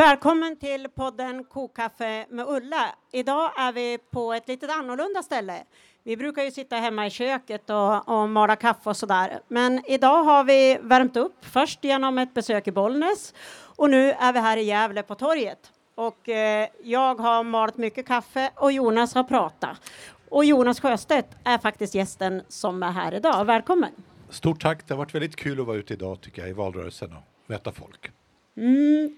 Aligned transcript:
Välkommen 0.00 0.56
till 0.56 0.88
podden 0.88 1.44
Kokkaffe 1.44 2.26
med 2.28 2.46
Ulla. 2.48 2.94
Idag 3.12 3.52
är 3.58 3.72
vi 3.72 3.98
på 4.10 4.32
ett 4.32 4.48
lite 4.48 4.72
annorlunda 4.72 5.22
ställe. 5.22 5.64
Vi 6.02 6.16
brukar 6.16 6.42
ju 6.42 6.50
sitta 6.50 6.76
hemma 6.76 7.06
i 7.06 7.10
köket 7.10 7.70
och, 7.70 8.08
och 8.08 8.28
mala 8.28 8.56
kaffe 8.56 8.90
och 8.90 8.96
sådär. 8.96 9.40
Men 9.48 9.82
idag 9.86 10.24
har 10.24 10.44
vi 10.44 10.78
värmt 10.82 11.16
upp 11.16 11.36
först 11.40 11.84
genom 11.84 12.18
ett 12.18 12.34
besök 12.34 12.68
i 12.68 12.72
Bollnäs 12.72 13.34
och 13.76 13.90
nu 13.90 14.10
är 14.10 14.32
vi 14.32 14.38
här 14.38 14.56
i 14.56 14.62
Gävle 14.62 15.02
på 15.02 15.14
torget. 15.14 15.72
Och 15.94 16.28
eh, 16.28 16.68
jag 16.82 17.14
har 17.14 17.44
malt 17.44 17.76
mycket 17.76 18.06
kaffe 18.06 18.50
och 18.56 18.72
Jonas 18.72 19.14
har 19.14 19.24
pratat. 19.24 19.90
Och 20.28 20.44
Jonas 20.44 20.80
Sjöstedt 20.80 21.36
är 21.44 21.58
faktiskt 21.58 21.94
gästen 21.94 22.42
som 22.48 22.82
är 22.82 22.92
här 22.92 23.14
idag. 23.14 23.44
Välkommen! 23.44 23.90
Stort 24.30 24.62
tack. 24.62 24.86
Det 24.86 24.94
har 24.94 24.98
varit 24.98 25.14
väldigt 25.14 25.36
kul 25.36 25.60
att 25.60 25.66
vara 25.66 25.76
ute 25.76 25.94
idag 25.94 26.20
tycker 26.20 26.42
jag 26.42 26.50
i 26.50 26.52
valrörelsen 26.52 27.12
och 27.12 27.22
möta 27.46 27.72
folk. 27.72 28.10
Mm. 28.56 29.16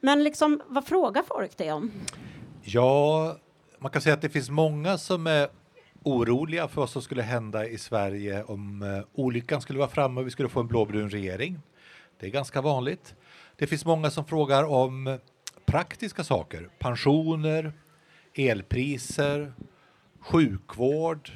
Men 0.00 0.24
liksom, 0.24 0.62
vad 0.66 0.86
frågar 0.86 1.22
folk 1.22 1.56
dig 1.56 1.72
om? 1.72 1.90
Ja, 2.62 3.36
man 3.78 3.90
kan 3.90 4.02
säga 4.02 4.14
att 4.14 4.22
det 4.22 4.28
finns 4.28 4.50
många 4.50 4.98
som 4.98 5.26
är 5.26 5.48
oroliga 6.02 6.68
för 6.68 6.80
vad 6.80 6.90
som 6.90 7.02
skulle 7.02 7.22
hända 7.22 7.66
i 7.66 7.78
Sverige 7.78 8.44
om 8.44 8.82
eh, 8.82 9.22
olyckan 9.22 9.60
skulle 9.60 9.78
vara 9.78 9.88
framme 9.88 10.20
och 10.20 10.26
vi 10.26 10.30
skulle 10.30 10.48
få 10.48 10.60
en 10.60 10.66
blåbrun 10.66 11.10
regering. 11.10 11.60
Det 12.18 12.26
är 12.26 12.30
ganska 12.30 12.60
vanligt. 12.60 13.14
Det 13.56 13.66
finns 13.66 13.84
många 13.84 14.10
som 14.10 14.24
frågar 14.24 14.64
om 14.64 15.18
praktiska 15.66 16.24
saker, 16.24 16.68
pensioner, 16.78 17.72
elpriser, 18.34 19.52
sjukvård, 20.20 21.30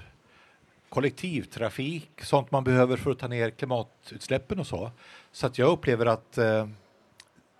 kollektivtrafik, 0.88 2.10
sånt 2.22 2.50
man 2.50 2.64
behöver 2.64 2.96
för 2.96 3.10
att 3.10 3.18
ta 3.18 3.28
ner 3.28 3.50
klimatutsläppen 3.50 4.58
och 4.60 4.66
så. 4.66 4.90
Så 5.32 5.46
att 5.46 5.58
jag 5.58 5.68
upplever 5.70 6.06
att 6.06 6.38
eh, 6.38 6.68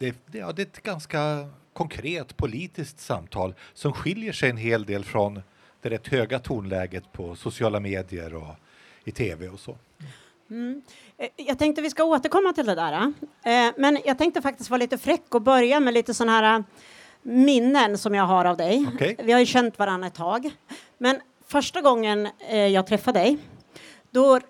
det, 0.03 0.39
ja, 0.39 0.53
det 0.53 0.63
är 0.63 0.67
ett 0.67 0.83
ganska 0.83 1.49
konkret 1.73 2.37
politiskt 2.37 3.01
samtal 3.01 3.55
som 3.75 3.93
skiljer 3.93 4.33
sig 4.33 4.51
en 4.51 4.57
hel 4.57 4.85
del 4.85 5.05
från 5.05 5.43
det 5.83 5.91
rätt 5.91 6.09
höga 6.09 6.39
tonläget 6.39 7.13
på 7.13 7.37
sociala 7.37 7.81
medier 7.81 8.35
och 8.35 8.55
i 9.05 9.13
tv 9.13 9.49
och 9.49 9.61
så. 9.61 9.77
Mm. 10.51 10.83
Eh, 11.19 11.29
jag 11.37 11.59
tänkte 11.59 11.83
vi 11.83 11.91
ska 11.91 12.05
återkomma 12.05 12.53
till 12.53 12.67
det 12.67 12.75
där. 12.75 13.13
Eh, 13.45 13.73
men 13.77 13.99
jag 14.05 14.19
tänkte 14.19 14.43
faktiskt 14.43 14.71
vara 14.71 14.79
lite 14.79 14.99
fräck 14.99 15.35
och 15.35 15.43
börja 15.43 15.81
med 15.81 15.95
lite 15.95 16.15
sådana 16.15 16.33
här 16.33 16.59
eh, 16.59 16.65
minnen 17.23 17.99
som 17.99 18.15
jag 18.15 18.25
har 18.25 18.45
av 18.45 18.57
dig. 18.57 18.87
Okay. 18.95 19.17
Vi 19.19 19.33
har 19.33 19.41
ju 19.41 19.47
känt 19.47 19.79
varandra 19.79 20.07
ett 20.07 20.15
tag. 20.15 20.51
Men 20.99 21.21
första 21.47 21.81
gången 21.81 22.29
jag 22.49 22.87
träffade 22.87 23.19
dig, 23.19 23.39
då 24.11 24.41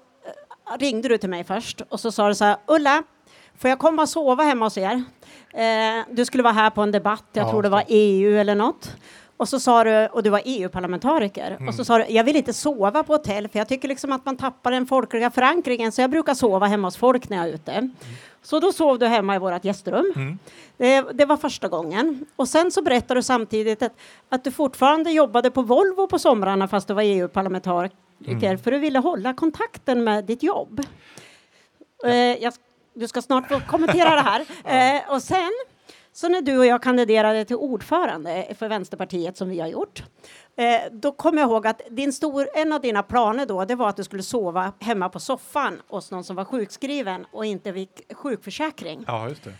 ringde 0.78 1.08
du 1.08 1.18
till 1.18 1.30
mig 1.30 1.44
först 1.44 1.80
och 1.80 2.00
så 2.00 2.12
sa 2.12 2.28
du 2.28 2.34
så 2.34 2.44
här, 2.44 2.56
Ulla, 2.66 3.02
får 3.62 3.68
jag 3.68 3.78
komma 3.78 4.02
och 4.02 4.08
sova 4.08 4.42
hemma 4.42 4.66
hos 4.66 4.78
er? 4.78 5.02
Eh, 5.54 6.04
du 6.10 6.24
skulle 6.24 6.42
vara 6.42 6.52
här 6.52 6.70
på 6.70 6.82
en 6.82 6.92
debatt, 6.92 7.24
jag 7.32 7.46
ja, 7.46 7.50
tror 7.50 7.62
det 7.62 7.68
var 7.68 7.84
EU 7.88 8.36
eller 8.38 8.54
något. 8.54 8.96
Och 9.36 9.48
så 9.48 9.60
sa 9.60 9.84
du, 9.84 10.06
och 10.06 10.22
du 10.22 10.30
var 10.30 10.42
EU-parlamentariker, 10.44 11.50
mm. 11.50 11.68
och 11.68 11.74
så 11.74 11.84
sa 11.84 11.98
du, 11.98 12.04
jag 12.08 12.24
vill 12.24 12.36
inte 12.36 12.52
sova 12.52 13.02
på 13.02 13.12
hotell 13.12 13.48
för 13.48 13.58
jag 13.58 13.68
tycker 13.68 13.88
liksom 13.88 14.12
att 14.12 14.26
man 14.26 14.36
tappar 14.36 14.70
den 14.70 14.86
folkliga 14.86 15.30
förankringen 15.30 15.92
så 15.92 16.00
jag 16.00 16.10
brukar 16.10 16.34
sova 16.34 16.66
hemma 16.66 16.86
hos 16.86 16.96
folk 16.96 17.28
när 17.28 17.36
jag 17.36 17.48
är 17.48 17.52
ute. 17.52 17.72
Mm. 17.72 17.90
Så 18.42 18.60
då 18.60 18.72
sov 18.72 18.98
du 18.98 19.06
hemma 19.06 19.36
i 19.36 19.38
vårt 19.38 19.64
gästrum. 19.64 20.12
Mm. 20.16 20.38
Det, 20.76 21.04
det, 21.12 21.24
var 21.24 21.36
första 21.36 21.68
gången. 21.68 22.26
Och 22.36 22.48
sen 22.48 22.70
så 22.70 22.82
berättade 22.82 23.18
du 23.18 23.22
samtidigt 23.22 23.82
att, 23.82 23.92
att 24.28 24.44
du 24.44 24.50
fortfarande 24.50 25.10
jobbade 25.10 25.50
på 25.50 25.62
Volvo 25.62 26.06
på 26.06 26.18
somrarna 26.18 26.68
fast 26.68 26.88
du 26.88 26.94
var 26.94 27.02
EU-parlamentariker 27.02 27.96
mm. 28.26 28.58
för 28.58 28.70
du 28.70 28.78
ville 28.78 28.98
hålla 28.98 29.34
kontakten 29.34 30.04
med 30.04 30.24
ditt 30.24 30.42
jobb. 30.42 30.82
Ja. 32.02 32.08
Eh, 32.08 32.42
jag 32.42 32.52
du 32.94 33.08
ska 33.08 33.22
snart 33.22 33.48
få 33.48 33.60
kommentera 33.60 34.10
det 34.10 34.20
här. 34.20 34.46
Eh, 34.64 35.10
och 35.10 35.22
sen, 35.22 35.50
så 36.12 36.28
när 36.28 36.42
du 36.42 36.58
och 36.58 36.66
jag 36.66 36.82
kandiderade 36.82 37.44
till 37.44 37.56
ordförande 37.56 38.54
för 38.58 38.68
Vänsterpartiet 38.68 39.36
som 39.36 39.48
vi 39.48 39.60
har 39.60 39.68
gjort, 39.68 40.02
eh, 40.56 40.92
då 40.92 41.12
kom 41.12 41.38
jag 41.38 41.50
ihåg 41.50 41.66
att 41.66 41.80
din 41.90 42.12
stor, 42.12 42.48
en 42.54 42.72
av 42.72 42.80
dina 42.80 43.02
planer 43.02 43.46
då, 43.46 43.64
det 43.64 43.74
var 43.74 43.88
att 43.88 43.96
du 43.96 44.04
skulle 44.04 44.22
sova 44.22 44.72
hemma 44.80 45.08
på 45.08 45.20
soffan 45.20 45.82
hos 45.88 46.10
någon 46.10 46.24
som 46.24 46.36
var 46.36 46.44
sjukskriven 46.44 47.26
och 47.32 47.44
inte 47.44 47.72
fick 47.72 48.14
sjukförsäkring. 48.14 49.04
Ja, 49.06 49.28
just 49.28 49.44
det. 49.44 49.52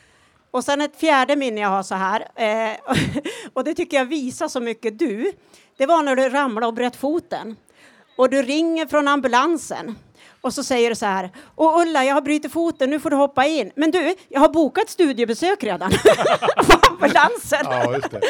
Och 0.50 0.64
sen 0.64 0.80
ett 0.80 0.96
fjärde 0.96 1.36
minne 1.36 1.60
jag 1.60 1.68
har 1.68 1.82
så 1.82 1.94
här, 1.94 2.28
eh, 2.34 2.76
och 3.52 3.64
det 3.64 3.74
tycker 3.74 3.96
jag 3.96 4.04
visar 4.04 4.48
så 4.48 4.60
mycket 4.60 4.98
du. 4.98 5.32
Det 5.76 5.86
var 5.86 6.02
när 6.02 6.16
du 6.16 6.28
ramlade 6.28 6.66
och 6.66 6.74
bröt 6.74 6.96
foten 6.96 7.56
och 8.16 8.30
du 8.30 8.42
ringer 8.42 8.86
från 8.86 9.08
ambulansen 9.08 9.94
och 10.42 10.54
så 10.54 10.64
säger 10.64 10.90
du 10.90 10.96
så 10.96 11.06
här, 11.06 11.30
och 11.54 11.80
Ulla, 11.80 12.04
jag 12.04 12.14
har 12.14 12.22
brutit 12.22 12.52
foten, 12.52 12.90
nu 12.90 13.00
får 13.00 13.10
du 13.10 13.16
hoppa 13.16 13.46
in. 13.46 13.70
Men 13.76 13.90
du, 13.90 14.14
jag 14.28 14.40
har 14.40 14.48
bokat 14.48 14.90
studiebesök 14.90 15.64
redan 15.64 15.90
på 16.56 16.88
ambulansen. 16.90 17.60
Ja, 17.64 17.94
just 17.94 18.10
det. 18.10 18.20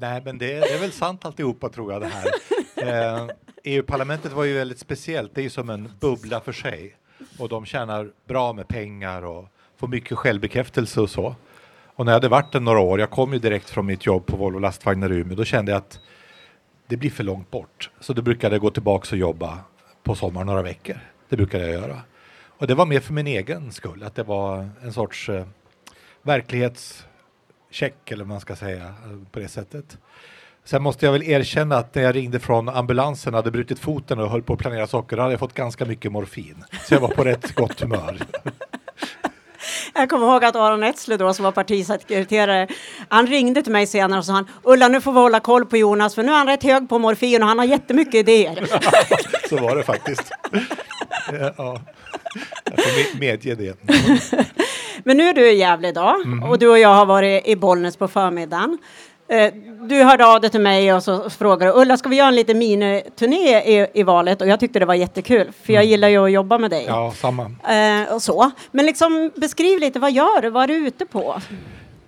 Nej, 0.00 0.22
men 0.24 0.38
det, 0.38 0.46
det, 0.46 0.74
är 0.74 0.78
väl 0.78 0.92
sant 0.92 1.24
alltihopa 1.24 1.68
tror 1.68 1.92
jag 1.92 2.02
det 2.02 2.06
här. 2.08 2.26
Eh, 2.76 3.28
EU-parlamentet 3.64 4.32
var 4.32 4.44
ju 4.44 4.54
väldigt 4.54 4.78
speciellt, 4.78 5.34
det 5.34 5.40
är 5.40 5.42
ju 5.42 5.50
som 5.50 5.70
en 5.70 5.92
bubbla 6.00 6.40
för 6.40 6.52
sig. 6.52 6.96
Och 7.38 7.48
de 7.48 7.66
tjänar 7.66 8.10
bra 8.28 8.52
med 8.52 8.68
pengar 8.68 9.24
och 9.24 9.48
får 9.76 9.88
mycket 9.88 10.18
självbekräftelse 10.18 11.00
och 11.00 11.10
så. 11.10 11.34
Och 11.96 12.04
när 12.04 12.12
jag 12.12 12.16
hade 12.16 12.28
varit 12.28 12.52
där 12.52 12.60
några 12.60 12.80
år, 12.80 13.00
jag 13.00 13.10
kom 13.10 13.32
ju 13.32 13.38
direkt 13.38 13.70
från 13.70 13.86
mitt 13.86 14.06
jobb 14.06 14.26
på 14.26 14.36
Volvo 14.36 14.58
lastvagnar 14.58 15.12
i 15.12 15.16
Umeå, 15.16 15.36
då 15.36 15.44
kände 15.44 15.72
jag 15.72 15.78
att 15.78 16.00
det 16.86 16.96
blir 16.96 17.10
för 17.10 17.24
långt 17.24 17.50
bort. 17.50 17.90
Så 18.00 18.12
då 18.12 18.22
brukade 18.22 18.54
jag 18.54 18.62
gå 18.62 18.70
tillbaka 18.70 19.08
och 19.12 19.18
jobba 19.18 19.58
på 20.06 20.14
sommaren 20.14 20.46
några 20.46 20.62
veckor. 20.62 20.96
Det 21.28 21.36
brukar 21.36 21.58
jag 21.58 21.70
göra. 21.70 22.00
Och 22.58 22.66
det 22.66 22.74
var 22.74 22.86
mer 22.86 23.00
för 23.00 23.12
min 23.12 23.26
egen 23.26 23.72
skull, 23.72 24.02
att 24.02 24.14
det 24.14 24.22
var 24.22 24.68
en 24.82 24.92
sorts 24.92 25.28
eh, 25.28 25.46
verklighetscheck 26.22 28.10
eller 28.10 28.24
vad 28.24 28.28
man 28.28 28.40
ska 28.40 28.56
säga 28.56 28.84
eh, 28.84 29.30
på 29.32 29.38
det 29.38 29.48
sättet. 29.48 29.98
Sen 30.64 30.82
måste 30.82 31.06
jag 31.06 31.12
väl 31.12 31.22
erkänna 31.22 31.76
att 31.76 31.94
när 31.94 32.02
jag 32.02 32.14
ringde 32.16 32.40
från 32.40 32.68
ambulansen 32.68 33.34
hade 33.34 33.50
brutit 33.50 33.78
foten 33.78 34.18
och 34.18 34.30
höll 34.30 34.42
på 34.42 34.52
att 34.52 34.58
planera 34.58 34.86
socker, 34.86 35.16
då 35.16 35.22
hade 35.22 35.32
jag 35.32 35.40
fått 35.40 35.54
ganska 35.54 35.84
mycket 35.84 36.12
morfin. 36.12 36.64
Så 36.88 36.94
jag 36.94 37.00
var 37.00 37.08
på 37.08 37.24
rätt 37.24 37.54
gott 37.54 37.80
humör. 37.80 38.18
Jag 39.94 40.10
kommer 40.10 40.26
ihåg 40.26 40.44
att 40.44 40.56
Aron 40.56 40.82
Etzler 40.82 41.18
då 41.18 41.34
som 41.34 41.44
var 41.44 41.52
partisekreterare, 41.52 42.68
han 43.08 43.26
ringde 43.26 43.62
till 43.62 43.72
mig 43.72 43.86
senare 43.86 44.18
och 44.18 44.24
sa 44.24 44.32
han, 44.32 44.48
Ulla 44.62 44.88
nu 44.88 45.00
får 45.00 45.12
vi 45.12 45.18
hålla 45.18 45.40
koll 45.40 45.66
på 45.66 45.76
Jonas 45.76 46.14
för 46.14 46.22
nu 46.22 46.32
är 46.32 46.36
han 46.36 46.46
rätt 46.46 46.62
hög 46.62 46.88
på 46.88 46.98
morfin 46.98 47.42
och 47.42 47.48
han 47.48 47.58
har 47.58 47.66
jättemycket 47.66 48.14
idéer. 48.14 48.68
så 49.50 49.56
var 49.56 49.76
det 49.76 49.82
faktiskt. 49.82 50.32
Ja, 51.56 51.80
jag 52.64 52.84
får 52.84 53.18
medge 53.18 53.54
det. 53.54 53.76
Men 55.04 55.16
nu 55.16 55.28
är 55.28 55.34
du 55.34 55.50
i 55.50 55.56
Gävle 55.56 55.88
idag 55.88 56.14
mm. 56.24 56.42
och 56.42 56.58
du 56.58 56.68
och 56.68 56.78
jag 56.78 56.94
har 56.94 57.06
varit 57.06 57.46
i 57.46 57.56
Bollnäs 57.56 57.96
på 57.96 58.08
förmiddagen. 58.08 58.78
Eh, 59.28 59.52
du 59.88 60.02
hörde 60.02 60.26
av 60.26 60.40
dig 60.40 60.50
till 60.50 60.60
mig 60.60 60.92
och 60.92 61.02
så 61.02 61.30
frågade 61.30 61.72
Ulla, 61.72 61.96
ska 61.96 62.08
vi 62.08 62.16
göra 62.16 62.28
en 62.28 62.34
liten 62.34 62.58
miniturné 62.58 63.60
i, 63.60 63.86
i 63.94 64.02
valet? 64.02 64.40
Och 64.40 64.48
jag 64.48 64.60
tyckte 64.60 64.78
det 64.78 64.86
var 64.86 64.94
jättekul, 64.94 65.52
för 65.62 65.72
jag 65.72 65.82
mm. 65.82 65.90
gillar 65.90 66.08
ju 66.08 66.24
att 66.24 66.32
jobba 66.32 66.58
med 66.58 66.70
dig. 66.70 66.84
Ja, 66.88 67.12
samma. 67.16 67.42
Eh, 67.68 68.14
och 68.14 68.22
så. 68.22 68.50
Men 68.70 68.86
liksom 68.86 69.30
beskriv 69.36 69.78
lite, 69.80 69.98
vad 69.98 70.12
gör 70.12 70.42
du? 70.42 70.50
Vad 70.50 70.62
är 70.62 70.68
du 70.68 70.74
ute 70.74 71.06
på? 71.06 71.40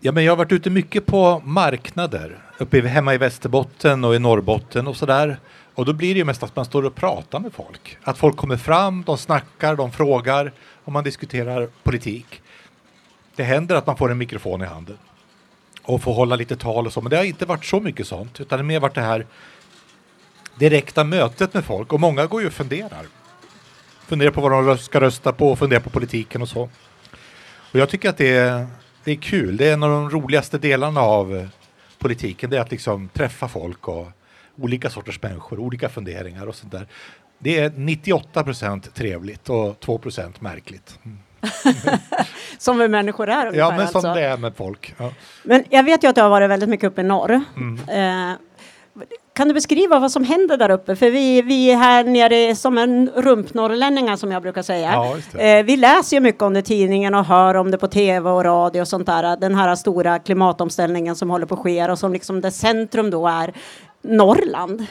Ja, 0.00 0.12
men 0.12 0.24
jag 0.24 0.32
har 0.32 0.36
varit 0.36 0.52
ute 0.52 0.70
mycket 0.70 1.06
på 1.06 1.42
marknader, 1.44 2.38
uppe 2.58 2.80
hemma 2.80 3.14
i 3.14 3.18
Västerbotten 3.18 4.04
och 4.04 4.14
i 4.14 4.18
Norrbotten 4.18 4.86
och 4.86 4.96
sådär. 4.96 5.38
Och 5.74 5.84
då 5.84 5.92
blir 5.92 6.14
det 6.14 6.18
ju 6.18 6.24
mest 6.24 6.42
att 6.42 6.56
man 6.56 6.64
står 6.64 6.84
och 6.84 6.94
pratar 6.94 7.40
med 7.40 7.52
folk. 7.52 7.98
Att 8.02 8.18
folk 8.18 8.36
kommer 8.36 8.56
fram, 8.56 9.02
de 9.06 9.18
snackar, 9.18 9.76
de 9.76 9.92
frågar 9.92 10.52
och 10.84 10.92
man 10.92 11.04
diskuterar 11.04 11.68
politik. 11.82 12.42
Det 13.36 13.42
händer 13.42 13.76
att 13.76 13.86
man 13.86 13.96
får 13.96 14.10
en 14.10 14.18
mikrofon 14.18 14.62
i 14.62 14.64
handen 14.64 14.98
och 15.82 16.02
får 16.02 16.14
hålla 16.14 16.36
lite 16.36 16.56
tal 16.56 16.86
och 16.86 16.92
så. 16.92 17.00
Men 17.00 17.10
det 17.10 17.16
har 17.16 17.24
inte 17.24 17.46
varit 17.46 17.64
så 17.64 17.80
mycket 17.80 18.06
sånt, 18.06 18.40
utan 18.40 18.58
det 18.58 18.62
har 18.62 18.68
mer 18.68 18.80
varit 18.80 18.94
det 18.94 19.00
här 19.00 19.26
direkta 20.58 21.04
mötet 21.04 21.54
med 21.54 21.64
folk. 21.64 21.92
Och 21.92 22.00
många 22.00 22.26
går 22.26 22.40
ju 22.40 22.46
och 22.46 22.52
funderar. 22.52 23.06
Funderar 24.06 24.30
på 24.30 24.40
vad 24.40 24.66
de 24.66 24.78
ska 24.78 25.00
rösta 25.00 25.32
på 25.32 25.50
och 25.50 25.58
funderar 25.58 25.80
på 25.80 25.90
politiken 25.90 26.42
och 26.42 26.48
så. 26.48 26.62
Och 27.72 27.78
jag 27.80 27.88
tycker 27.88 28.08
att 28.08 28.16
det 28.16 28.36
är, 28.36 28.66
det 29.08 29.12
är 29.12 29.16
kul. 29.16 29.56
Det 29.56 29.68
är 29.68 29.72
en 29.72 29.82
av 29.82 29.90
de 29.90 30.10
roligaste 30.10 30.58
delarna 30.58 31.00
av 31.00 31.48
politiken. 31.98 32.50
Det 32.50 32.56
är 32.56 32.60
att 32.60 32.70
liksom 32.70 33.08
träffa 33.08 33.48
folk 33.48 33.88
och 33.88 34.06
olika 34.56 34.90
sorters 34.90 35.22
människor, 35.22 35.58
olika 35.58 35.88
funderingar 35.88 36.46
och 36.46 36.54
sånt 36.54 36.72
där. 36.72 36.86
Det 37.38 37.58
är 37.58 37.72
98 37.76 38.44
procent 38.44 38.94
trevligt 38.94 39.48
och 39.48 39.80
2 39.80 39.98
procent 39.98 40.40
märkligt. 40.40 40.98
Mm. 41.04 41.18
som 42.58 42.78
vi 42.78 42.88
människor 42.88 43.28
är 43.28 43.46
ungefär, 43.46 43.58
Ja, 43.58 43.76
men 43.76 43.88
som 43.88 43.96
alltså. 43.96 44.14
det 44.14 44.26
är 44.26 44.36
med 44.36 44.56
folk. 44.56 44.94
Ja. 44.98 45.12
Men 45.42 45.64
jag 45.70 45.82
vet 45.82 46.04
ju 46.04 46.08
att 46.08 46.14
du 46.14 46.22
har 46.22 46.30
varit 46.30 46.50
väldigt 46.50 46.68
mycket 46.68 46.86
uppe 46.86 47.00
i 47.00 47.04
norr. 47.04 47.40
Mm. 47.56 47.78
Eh, 47.88 48.36
kan 49.38 49.48
du 49.48 49.54
beskriva 49.54 49.98
vad 49.98 50.12
som 50.12 50.24
händer 50.24 50.56
där 50.56 50.70
uppe? 50.70 50.96
För 50.96 51.10
vi, 51.10 51.42
vi 51.42 51.70
är 51.70 51.76
här 51.76 52.04
nere 52.04 52.54
som 52.54 52.78
en 52.78 53.10
rumpnorrlänningar 53.16 54.16
som 54.16 54.32
jag 54.32 54.42
brukar 54.42 54.62
säga. 54.62 54.92
Ja, 54.92 55.40
eh, 55.40 55.64
vi 55.64 55.76
läser 55.76 56.16
ju 56.16 56.20
mycket 56.20 56.42
om 56.42 56.54
det 56.54 56.60
i 56.60 56.62
tidningen 56.62 57.14
och 57.14 57.24
hör 57.24 57.54
om 57.54 57.70
det 57.70 57.78
på 57.78 57.88
tv 57.88 58.30
och 58.30 58.44
radio 58.44 58.80
och 58.80 58.88
sånt 58.88 59.06
där. 59.06 59.36
Den 59.36 59.54
här 59.54 59.74
stora 59.76 60.18
klimatomställningen 60.18 61.16
som 61.16 61.30
håller 61.30 61.46
på 61.46 61.54
att 61.54 61.60
ske 61.60 61.90
och 61.90 61.98
som 61.98 62.12
liksom 62.12 62.40
det 62.40 62.50
centrum 62.50 63.10
då 63.10 63.26
är 63.26 63.52
Norrland. 64.02 64.86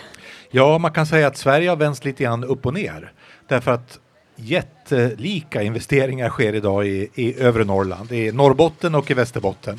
Ja, 0.52 0.78
man 0.78 0.92
kan 0.92 1.06
säga 1.06 1.28
att 1.28 1.38
Sverige 1.38 1.70
har 1.70 1.78
vänts 1.78 2.06
lite 2.06 2.24
grann 2.24 2.44
upp 2.44 2.66
och 2.66 2.74
ner. 2.74 3.12
Därför 3.48 3.72
att 3.72 4.00
jättelika 4.36 5.62
investeringar 5.62 6.30
sker 6.30 6.56
idag 6.56 6.88
i, 6.88 7.10
i 7.14 7.40
övre 7.40 7.64
Norrland, 7.64 8.12
i 8.12 8.32
Norrbotten 8.32 8.96
och 8.96 9.12
i 9.12 9.14
Västerbotten. 9.14 9.78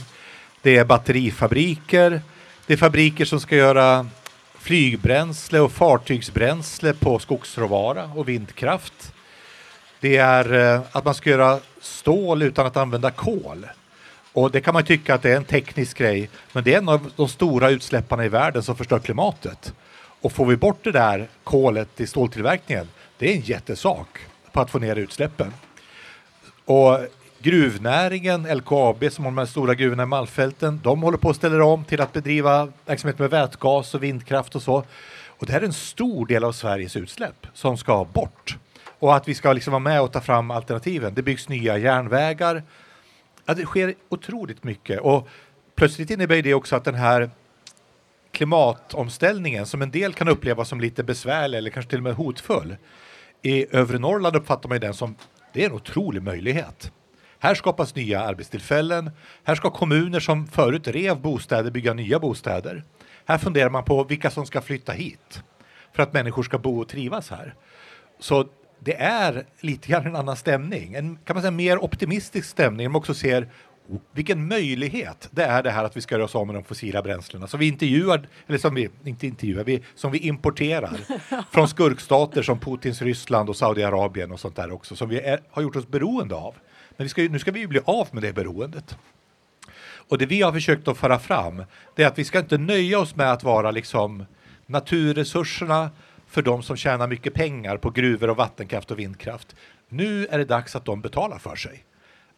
Det 0.62 0.76
är 0.76 0.84
batterifabriker, 0.84 2.22
det 2.66 2.72
är 2.72 2.76
fabriker 2.76 3.24
som 3.24 3.40
ska 3.40 3.56
göra 3.56 4.06
flygbränsle 4.68 5.60
och 5.60 5.72
fartygsbränsle 5.72 6.92
på 6.92 7.18
skogsråvara 7.18 8.10
och 8.14 8.28
vindkraft. 8.28 9.12
Det 10.00 10.16
är 10.16 10.74
eh, 10.74 10.80
att 10.92 11.04
man 11.04 11.14
ska 11.14 11.30
göra 11.30 11.60
stål 11.80 12.42
utan 12.42 12.66
att 12.66 12.76
använda 12.76 13.10
kol. 13.10 13.66
Och 14.32 14.50
det 14.50 14.60
kan 14.60 14.74
man 14.74 14.84
tycka 14.84 15.14
att 15.14 15.22
det 15.22 15.32
är 15.32 15.36
en 15.36 15.44
teknisk 15.44 15.98
grej, 15.98 16.30
men 16.52 16.64
det 16.64 16.74
är 16.74 16.78
en 16.78 16.88
av 16.88 17.10
de 17.16 17.28
stora 17.28 17.70
utsläpparna 17.70 18.24
i 18.24 18.28
världen 18.28 18.62
som 18.62 18.76
förstör 18.76 18.98
klimatet. 18.98 19.74
Och 20.20 20.32
får 20.32 20.46
vi 20.46 20.56
bort 20.56 20.84
det 20.84 20.92
där 20.92 21.28
kolet 21.44 22.00
i 22.00 22.06
ståltillverkningen, 22.06 22.88
det 23.18 23.32
är 23.32 23.34
en 23.34 23.40
jättesak 23.40 24.18
på 24.52 24.60
att 24.60 24.70
få 24.70 24.78
ner 24.78 24.96
utsläppen. 24.96 25.52
Och 26.64 26.98
gruvnäringen, 27.38 28.42
LKAB 28.42 29.12
som 29.12 29.24
har 29.24 29.32
de 29.32 29.38
här 29.38 29.46
stora 29.46 29.74
gruvorna 29.74 30.02
i 30.02 30.06
Malmfälten, 30.06 30.80
de 30.82 31.02
håller 31.02 31.18
på 31.18 31.30
att 31.30 31.36
ställa 31.36 31.64
om 31.64 31.84
till 31.84 32.00
att 32.00 32.12
bedriva 32.12 32.72
verksamhet 32.86 33.18
med 33.18 33.30
vätgas 33.30 33.94
och 33.94 34.02
vindkraft 34.02 34.54
och 34.54 34.62
så. 34.62 34.84
Och 35.26 35.46
det 35.46 35.52
här 35.52 35.60
är 35.60 35.64
en 35.64 35.72
stor 35.72 36.26
del 36.26 36.44
av 36.44 36.52
Sveriges 36.52 36.96
utsläpp 36.96 37.46
som 37.52 37.76
ska 37.76 38.04
bort. 38.04 38.56
Och 38.98 39.16
att 39.16 39.28
vi 39.28 39.34
ska 39.34 39.52
liksom 39.52 39.70
vara 39.70 39.80
med 39.80 40.02
och 40.02 40.12
ta 40.12 40.20
fram 40.20 40.50
alternativen. 40.50 41.14
Det 41.14 41.22
byggs 41.22 41.48
nya 41.48 41.78
järnvägar. 41.78 42.62
Ja, 43.44 43.54
det 43.54 43.64
sker 43.64 43.94
otroligt 44.08 44.64
mycket 44.64 45.00
och 45.00 45.28
plötsligt 45.74 46.10
innebär 46.10 46.42
det 46.42 46.54
också 46.54 46.76
att 46.76 46.84
den 46.84 46.94
här 46.94 47.30
klimatomställningen 48.32 49.66
som 49.66 49.82
en 49.82 49.90
del 49.90 50.12
kan 50.12 50.28
uppleva 50.28 50.64
som 50.64 50.80
lite 50.80 51.02
besvärlig 51.02 51.58
eller 51.58 51.70
kanske 51.70 51.90
till 51.90 51.98
och 51.98 52.04
med 52.04 52.14
hotfull. 52.14 52.76
I 53.42 53.76
övre 53.76 53.98
Norrland 53.98 54.36
uppfattar 54.36 54.68
man 54.68 54.80
den 54.80 54.94
som 54.94 55.14
det 55.52 55.62
är 55.62 55.66
en 55.66 55.72
otrolig 55.72 56.22
möjlighet. 56.22 56.92
Här 57.40 57.54
skapas 57.54 57.94
nya 57.94 58.20
arbetstillfällen. 58.20 59.10
Här 59.44 59.54
ska 59.54 59.70
kommuner 59.70 60.20
som 60.20 60.46
förut 60.46 60.88
rev 60.88 61.20
bostäder 61.20 61.70
bygga 61.70 61.94
nya 61.94 62.18
bostäder. 62.18 62.84
Här 63.24 63.38
funderar 63.38 63.70
man 63.70 63.84
på 63.84 64.04
vilka 64.04 64.30
som 64.30 64.46
ska 64.46 64.60
flytta 64.60 64.92
hit 64.92 65.42
för 65.92 66.02
att 66.02 66.12
människor 66.12 66.42
ska 66.42 66.58
bo 66.58 66.80
och 66.80 66.88
trivas 66.88 67.30
här. 67.30 67.54
Så 68.20 68.48
det 68.80 68.94
är 68.94 69.46
lite 69.60 69.88
grann 69.88 70.06
en 70.06 70.16
annan 70.16 70.36
stämning, 70.36 70.94
en 70.94 71.18
kan 71.24 71.36
man 71.36 71.42
säga 71.42 71.50
mer 71.50 71.84
optimistisk 71.84 72.48
stämning. 72.48 72.90
Man 72.90 72.98
också 72.98 73.14
ser 73.14 73.48
vilken 74.12 74.48
möjlighet 74.48 75.28
det 75.30 75.44
är 75.44 75.62
det 75.62 75.70
här 75.70 75.84
att 75.84 75.96
vi 75.96 76.00
ska 76.00 76.14
göra 76.14 76.24
oss 76.24 76.34
av 76.34 76.46
med 76.46 76.54
de 76.54 76.64
fossila 76.64 77.02
bränslena 77.02 77.46
som 77.46 77.60
vi 77.60 77.68
intervjuar, 77.68 78.28
eller 78.46 78.58
som 78.58 78.74
vi 78.74 78.90
inte 79.04 79.26
intervjuar, 79.26 79.64
vi, 79.64 79.82
som 79.94 80.12
vi 80.12 80.18
importerar 80.18 81.00
från 81.52 81.68
skurkstater 81.68 82.42
som 82.42 82.58
Putins 82.58 83.02
Ryssland 83.02 83.48
och 83.48 83.56
Saudiarabien 83.56 84.32
och 84.32 84.40
sånt 84.40 84.56
där 84.56 84.72
också 84.72 84.96
som 84.96 85.08
vi 85.08 85.20
är, 85.20 85.40
har 85.50 85.62
gjort 85.62 85.76
oss 85.76 85.88
beroende 85.88 86.34
av. 86.34 86.54
Men 86.98 87.04
vi 87.04 87.08
ska, 87.08 87.22
nu 87.22 87.38
ska 87.38 87.50
vi 87.50 87.60
ju 87.60 87.66
bli 87.66 87.80
av 87.84 88.08
med 88.10 88.22
det 88.22 88.32
beroendet. 88.32 88.98
Och 90.08 90.18
det 90.18 90.26
vi 90.26 90.42
har 90.42 90.52
försökt 90.52 90.88
att 90.88 90.98
föra 90.98 91.18
fram 91.18 91.64
det 91.94 92.02
är 92.02 92.06
att 92.06 92.18
vi 92.18 92.24
ska 92.24 92.38
inte 92.38 92.58
nöja 92.58 92.98
oss 92.98 93.16
med 93.16 93.32
att 93.32 93.42
vara 93.42 93.70
liksom 93.70 94.24
naturresurserna 94.66 95.90
för 96.26 96.42
de 96.42 96.62
som 96.62 96.76
tjänar 96.76 97.06
mycket 97.06 97.34
pengar 97.34 97.76
på 97.76 97.90
gruvor 97.90 98.30
och 98.30 98.36
vattenkraft 98.36 98.90
och 98.90 98.98
vindkraft. 98.98 99.56
Nu 99.88 100.26
är 100.26 100.38
det 100.38 100.44
dags 100.44 100.76
att 100.76 100.84
de 100.84 101.00
betalar 101.00 101.38
för 101.38 101.56
sig. 101.56 101.84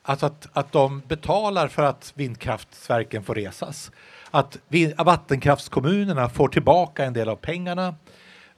Alltså 0.03 0.27
att, 0.27 0.49
att 0.53 0.73
de 0.73 1.01
betalar 1.09 1.69
för 1.69 1.83
att 1.83 2.13
vindkraftverken 2.17 3.23
får 3.23 3.35
resas. 3.35 3.91
Att 4.31 4.59
vattenkraftskommunerna 4.97 6.29
får 6.29 6.49
tillbaka 6.49 7.05
en 7.05 7.13
del 7.13 7.29
av 7.29 7.37
pengarna. 7.37 7.95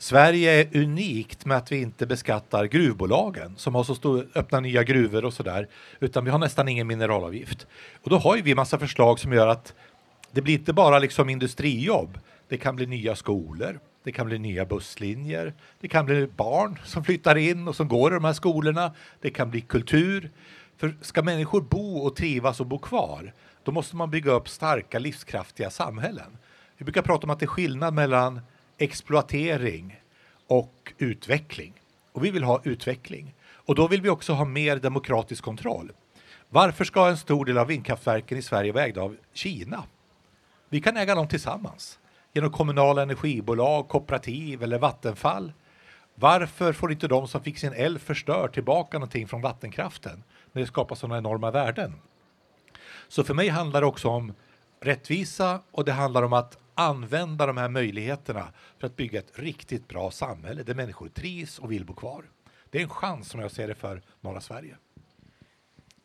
Sverige 0.02 0.60
är 0.60 0.76
unikt 0.76 1.44
med 1.44 1.56
att 1.56 1.72
vi 1.72 1.82
inte 1.82 2.06
beskattar 2.06 2.64
gruvbolagen 2.64 3.56
som 3.56 3.74
har 3.74 3.84
så 3.84 3.94
stor, 3.94 4.28
öppna 4.34 4.60
nya 4.60 4.82
gruvor 4.82 5.24
och 5.24 5.32
sådär, 5.32 5.68
utan 6.00 6.24
vi 6.24 6.30
har 6.30 6.38
nästan 6.38 6.68
ingen 6.68 6.86
mineralavgift. 6.86 7.66
Och 8.02 8.10
då 8.10 8.18
har 8.18 8.36
ju 8.36 8.42
vi 8.42 8.54
massa 8.54 8.78
förslag 8.78 9.18
som 9.18 9.32
gör 9.32 9.46
att 9.46 9.74
det 10.32 10.42
blir 10.42 10.54
inte 10.54 10.72
bara 10.72 10.98
liksom 10.98 11.28
industrijobb, 11.28 12.18
det 12.48 12.56
kan 12.56 12.76
bli 12.76 12.86
nya 12.86 13.16
skolor, 13.16 13.80
det 14.04 14.12
kan 14.12 14.26
bli 14.26 14.38
nya 14.38 14.64
busslinjer, 14.64 15.54
det 15.80 15.88
kan 15.88 16.06
bli 16.06 16.26
barn 16.26 16.78
som 16.84 17.04
flyttar 17.04 17.36
in 17.36 17.68
och 17.68 17.76
som 17.76 17.88
går 17.88 18.12
i 18.12 18.14
de 18.14 18.24
här 18.24 18.32
skolorna, 18.32 18.94
det 19.20 19.30
kan 19.30 19.50
bli 19.50 19.60
kultur. 19.60 20.30
För 20.76 20.94
ska 21.00 21.22
människor 21.22 21.60
bo 21.60 21.98
och 21.98 22.16
trivas 22.16 22.60
och 22.60 22.66
bo 22.66 22.78
kvar, 22.78 23.32
då 23.62 23.72
måste 23.72 23.96
man 23.96 24.10
bygga 24.10 24.32
upp 24.32 24.48
starka 24.48 24.98
livskraftiga 24.98 25.70
samhällen. 25.70 26.38
Vi 26.78 26.84
brukar 26.84 27.02
prata 27.02 27.26
om 27.26 27.30
att 27.30 27.38
det 27.38 27.44
är 27.44 27.46
skillnad 27.46 27.94
mellan 27.94 28.40
exploatering 28.82 30.00
och 30.46 30.92
utveckling. 30.98 31.72
Och 32.12 32.24
vi 32.24 32.30
vill 32.30 32.42
ha 32.42 32.60
utveckling. 32.64 33.34
Och 33.66 33.74
då 33.74 33.88
vill 33.88 34.02
vi 34.02 34.08
också 34.08 34.32
ha 34.32 34.44
mer 34.44 34.76
demokratisk 34.76 35.44
kontroll. 35.44 35.92
Varför 36.48 36.84
ska 36.84 37.08
en 37.08 37.16
stor 37.16 37.44
del 37.44 37.58
av 37.58 37.66
vindkraftverken 37.66 38.38
i 38.38 38.42
Sverige 38.42 38.72
vara 38.72 38.84
ägda 38.84 39.02
av 39.02 39.16
Kina? 39.32 39.84
Vi 40.68 40.80
kan 40.80 40.96
äga 40.96 41.14
dem 41.14 41.28
tillsammans 41.28 41.98
genom 42.32 42.52
kommunala 42.52 43.02
energibolag, 43.02 43.88
kooperativ 43.88 44.62
eller 44.62 44.78
Vattenfall. 44.78 45.52
Varför 46.14 46.72
får 46.72 46.92
inte 46.92 47.08
de 47.08 47.28
som 47.28 47.42
fick 47.42 47.58
sin 47.58 47.74
el 47.74 47.98
förstörd 47.98 48.52
tillbaka 48.52 48.98
någonting 48.98 49.28
från 49.28 49.40
vattenkraften 49.40 50.22
när 50.52 50.62
det 50.62 50.66
skapar 50.66 50.96
sådana 50.96 51.18
enorma 51.18 51.50
värden? 51.50 51.94
Så 53.08 53.24
för 53.24 53.34
mig 53.34 53.48
handlar 53.48 53.80
det 53.80 53.86
också 53.86 54.08
om 54.08 54.34
rättvisa 54.82 55.60
och 55.70 55.84
det 55.84 55.92
handlar 55.92 56.22
om 56.22 56.32
att 56.32 56.58
använda 56.74 57.46
de 57.46 57.56
här 57.56 57.68
möjligheterna 57.68 58.48
för 58.78 58.86
att 58.86 58.96
bygga 58.96 59.18
ett 59.18 59.38
riktigt 59.38 59.88
bra 59.88 60.10
samhälle 60.10 60.62
där 60.62 60.74
människor 60.74 61.08
trivs 61.08 61.58
och 61.58 61.72
vill 61.72 61.84
bo 61.84 61.94
kvar. 61.94 62.24
Det 62.70 62.78
är 62.78 62.82
en 62.82 62.88
chans 62.88 63.28
som 63.28 63.40
jag 63.40 63.50
ser 63.50 63.68
det 63.68 63.74
för 63.74 64.02
norra 64.20 64.40
Sverige. 64.40 64.76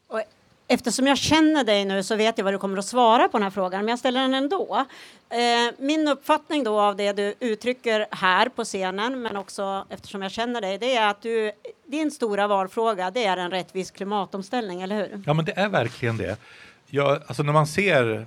Och 0.07 0.21
eftersom 0.68 1.07
jag 1.07 1.18
känner 1.18 1.63
dig 1.63 1.85
nu 1.85 2.03
så 2.03 2.15
vet 2.15 2.38
jag 2.38 2.45
vad 2.45 2.53
du 2.53 2.57
kommer 2.57 2.77
att 2.77 2.85
svara 2.85 3.27
på 3.27 3.38
den 3.38 3.44
här 3.44 3.50
frågan, 3.50 3.79
men 3.79 3.89
jag 3.89 4.00
ställer 4.00 4.21
den 4.21 4.33
ändå. 4.33 4.85
Eh, 5.30 5.38
min 5.77 6.07
uppfattning 6.07 6.63
då 6.63 6.80
av 6.80 6.95
det 6.95 7.13
du 7.13 7.33
uttrycker 7.39 8.06
här 8.12 8.50
på 8.50 8.63
scenen, 8.63 9.21
men 9.21 9.38
också 9.38 9.85
eftersom 9.89 10.21
jag 10.21 10.31
känner 10.31 10.62
dig, 10.62 10.77
det 10.77 10.95
är 10.95 11.09
att 11.09 11.21
du, 11.21 11.51
din 11.85 12.12
stora 12.12 12.47
valfråga, 12.47 13.12
det 13.12 13.25
är 13.25 13.38
en 13.38 13.51
rättvis 13.51 13.91
klimatomställning, 13.91 14.81
eller 14.81 14.95
hur? 14.95 15.23
Ja, 15.25 15.33
men 15.33 15.45
det 15.45 15.57
är 15.59 15.69
verkligen 15.69 16.18
det. 16.18 16.38
Ja, 16.88 17.19
alltså 17.27 17.44
när 17.44 17.53
man 17.53 17.68
ser 17.68 18.25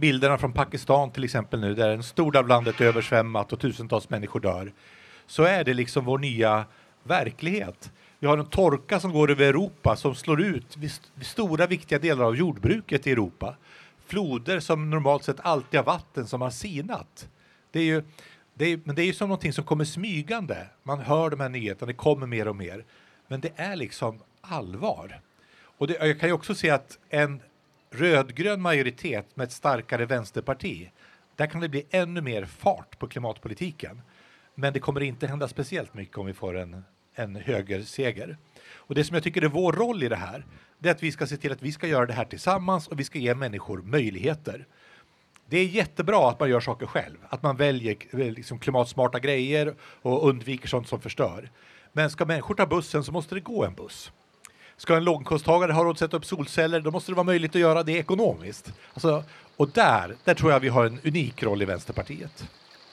bilderna 0.00 0.38
från 0.38 0.52
Pakistan 0.52 1.10
till 1.10 1.24
exempel 1.24 1.60
nu, 1.60 1.74
där 1.74 1.88
en 1.88 2.02
stor 2.02 2.32
del 2.32 2.42
av 2.42 2.48
landet 2.48 2.80
är 2.80 2.84
översvämmat 2.84 3.52
och 3.52 3.60
tusentals 3.60 4.10
människor 4.10 4.40
dör, 4.40 4.72
så 5.26 5.42
är 5.42 5.64
det 5.64 5.74
liksom 5.74 6.04
vår 6.04 6.18
nya 6.18 6.64
verklighet. 7.02 7.92
Vi 8.18 8.26
har 8.26 8.38
en 8.38 8.46
torka 8.46 9.00
som 9.00 9.12
går 9.12 9.30
över 9.30 9.44
Europa 9.44 9.96
som 9.96 10.14
slår 10.14 10.40
ut 10.40 10.76
stora 11.22 11.66
viktiga 11.66 11.98
delar 11.98 12.24
av 12.24 12.36
jordbruket 12.36 13.06
i 13.06 13.10
Europa. 13.10 13.56
Floder 14.06 14.60
som 14.60 14.90
normalt 14.90 15.24
sett 15.24 15.40
alltid 15.40 15.80
har 15.80 15.84
vatten 15.84 16.26
som 16.26 16.40
har 16.40 16.50
sinat. 16.50 17.28
Det 17.70 17.80
är 17.80 17.84
ju, 17.84 18.02
det 18.54 18.64
är, 18.64 18.80
men 18.84 18.94
det 18.94 19.02
är 19.02 19.06
ju 19.06 19.12
som 19.12 19.28
någonting 19.28 19.52
som 19.52 19.64
kommer 19.64 19.84
smygande. 19.84 20.66
Man 20.82 20.98
hör 20.98 21.30
de 21.30 21.40
här 21.40 21.48
nyheterna, 21.48 21.86
det 21.86 21.94
kommer 21.94 22.26
mer 22.26 22.48
och 22.48 22.56
mer. 22.56 22.84
Men 23.28 23.40
det 23.40 23.52
är 23.56 23.76
liksom 23.76 24.20
allvar. 24.40 25.20
Och 25.62 25.86
det, 25.86 26.06
jag 26.06 26.20
kan 26.20 26.28
ju 26.28 26.32
också 26.32 26.54
se 26.54 26.70
att 26.70 26.98
en 27.08 27.40
rödgrön 27.90 28.62
majoritet 28.62 29.36
med 29.36 29.44
ett 29.44 29.52
starkare 29.52 30.06
vänsterparti, 30.06 30.90
där 31.36 31.46
kan 31.46 31.60
det 31.60 31.68
bli 31.68 31.86
ännu 31.90 32.20
mer 32.20 32.44
fart 32.44 32.98
på 32.98 33.08
klimatpolitiken. 33.08 34.02
Men 34.54 34.72
det 34.72 34.80
kommer 34.80 35.00
inte 35.00 35.26
hända 35.26 35.48
speciellt 35.48 35.94
mycket 35.94 36.18
om 36.18 36.26
vi 36.26 36.32
får 36.32 36.56
en, 36.56 36.84
en 37.14 37.36
högerseger. 37.36 38.36
Och 38.74 38.94
det 38.94 39.04
som 39.04 39.14
jag 39.14 39.22
tycker 39.22 39.42
är 39.42 39.48
vår 39.48 39.72
roll 39.72 40.02
i 40.02 40.08
det 40.08 40.16
här, 40.16 40.46
det 40.78 40.88
är 40.88 40.92
att 40.92 41.02
vi 41.02 41.12
ska 41.12 41.26
se 41.26 41.36
till 41.36 41.52
att 41.52 41.62
vi 41.62 41.72
ska 41.72 41.86
göra 41.86 42.06
det 42.06 42.12
här 42.12 42.24
tillsammans 42.24 42.88
och 42.88 43.00
vi 43.00 43.04
ska 43.04 43.18
ge 43.18 43.34
människor 43.34 43.82
möjligheter. 43.82 44.66
Det 45.46 45.58
är 45.58 45.64
jättebra 45.64 46.30
att 46.30 46.40
man 46.40 46.50
gör 46.50 46.60
saker 46.60 46.86
själv, 46.86 47.16
att 47.28 47.42
man 47.42 47.56
väljer 47.56 47.96
eh, 48.12 48.18
liksom 48.18 48.58
klimatsmarta 48.58 49.18
grejer 49.18 49.74
och 49.80 50.28
undviker 50.28 50.68
sånt 50.68 50.88
som 50.88 51.00
förstör. 51.00 51.50
Men 51.92 52.10
ska 52.10 52.24
människor 52.24 52.54
ta 52.54 52.66
bussen 52.66 53.04
så 53.04 53.12
måste 53.12 53.34
det 53.34 53.40
gå 53.40 53.64
en 53.64 53.74
buss. 53.74 54.12
Ska 54.80 54.96
en 54.96 55.04
låginkomsttagare 55.04 55.72
ha 55.72 55.84
råd 55.84 55.92
att 55.92 55.98
sätta 55.98 56.16
upp 56.16 56.24
solceller, 56.24 56.80
då 56.80 56.90
måste 56.90 57.10
det 57.12 57.16
vara 57.16 57.24
möjligt 57.24 57.54
att 57.54 57.60
göra 57.60 57.82
det 57.82 57.92
ekonomiskt. 57.92 58.72
Alltså, 58.94 59.24
och 59.56 59.68
där, 59.68 60.16
där 60.24 60.34
tror 60.34 60.52
jag 60.52 60.60
vi 60.60 60.68
har 60.68 60.86
en 60.86 61.00
unik 61.04 61.42
roll 61.42 61.62
i 61.62 61.64
Vänsterpartiet. 61.64 62.44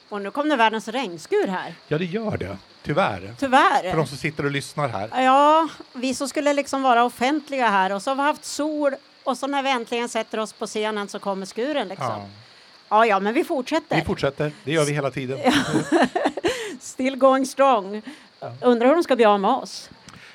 Och 0.10 0.22
nu 0.22 0.32
kom 0.32 0.50
det 0.50 0.56
världens 0.56 0.88
regnskur 0.88 1.48
här. 1.48 1.74
Ja, 1.88 1.98
det 1.98 2.06
gör 2.06 2.38
det. 2.38 2.58
Tyvärr. 2.84 3.34
Tyvärr. 3.40 3.90
För 3.92 3.98
de 3.98 4.08
som 4.08 4.18
sitter 4.18 4.46
och 4.46 4.52
lyssnar 4.52 4.90
här. 4.90 5.24
Ja, 5.24 5.68
vi 5.94 6.16
som 6.16 6.30
skulle 6.30 6.54
liksom 6.54 6.82
vara 6.82 7.04
offentliga 7.04 7.68
här 7.68 7.92
och 7.94 8.02
så 8.02 8.12
har 8.12 8.16
vi 8.16 8.22
haft 8.22 8.46
sol 8.46 8.96
och 9.24 9.38
så 9.38 9.48
när 9.48 9.64
vi 9.64 9.70
äntligen 9.70 10.10
sätter 10.10 10.40
oss 10.40 10.54
på 10.54 10.68
scenen 10.68 11.08
så 11.08 11.20
kommer 11.20 11.46
skuren 11.46 11.88
liksom. 11.88 12.08
Ja, 12.08 12.28
ja, 12.90 13.06
ja 13.06 13.20
men 13.20 13.34
vi 13.34 13.44
fortsätter. 13.44 13.96
Vi 13.96 14.02
fortsätter. 14.02 14.52
Det 14.64 14.72
gör 14.72 14.86
vi 14.86 14.92
hela 14.92 15.12
tiden. 15.12 15.40
Still 16.80 17.16
going 17.16 17.46
strong. 17.46 18.02
Undrar 18.62 18.88
hur 18.88 18.96
de 18.96 19.04
ska 19.04 19.16
bli 19.16 19.26
av 19.26 19.40
med 19.40 19.52
oss. 19.52 19.90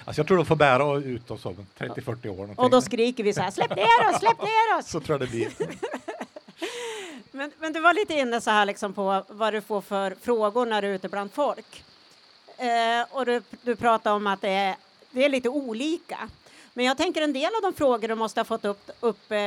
Alltså 0.04 0.21
jag 0.21 0.26
tror 0.26 0.37
de 0.37 0.47
får 0.47 0.56
bära 0.56 0.97
ut 0.97 1.30
oss 1.30 1.47
om 1.47 1.66
30-40 1.78 2.28
år. 2.28 2.37
Någonting. 2.37 2.64
Och 2.64 2.71
då 2.71 2.80
skriker 2.80 3.25
vi 3.25 3.32
så 3.32 3.40
här, 3.40 3.50
släpp 3.50 3.76
ner 3.76 4.11
oss, 4.11 4.18
släpp 4.18 4.42
ner 4.42 4.78
oss! 4.78 4.88
Så 4.90 5.00
tror 5.00 5.14
jag 5.14 5.28
det 5.28 5.30
blir. 5.30 5.52
men, 7.32 7.52
men 7.59 7.73
du 7.73 7.80
var 7.80 7.94
lite 7.94 8.14
inne 8.14 8.40
så 8.40 8.50
här 8.50 8.66
liksom 8.66 8.92
på 8.92 9.25
vad 9.28 9.52
du 9.52 9.61
får 9.61 9.80
för 9.80 10.16
frågor 10.21 10.66
när 10.66 10.82
du 10.82 10.88
är 10.88 10.94
ute 10.94 11.09
bland 11.09 11.32
folk. 11.32 11.85
Eh, 12.59 13.16
och 13.16 13.26
du, 13.26 13.42
du 13.62 13.76
pratar 13.76 14.12
om 14.12 14.26
att 14.26 14.40
det 14.40 14.50
är 14.50 14.76
det 15.12 15.25
är 15.25 15.28
lite 15.28 15.49
olika. 15.49 16.28
Men 16.75 16.85
jag 16.85 16.97
tänker 16.97 17.23
en 17.23 17.32
del 17.32 17.54
av 17.54 17.62
de 17.62 17.73
frågor 17.73 18.09
du 18.09 18.14
måste 18.14 18.40
ha 18.40 18.44
fått 18.44 18.64
upp, 18.64 18.90
upp 19.00 19.32
eh, 19.32 19.38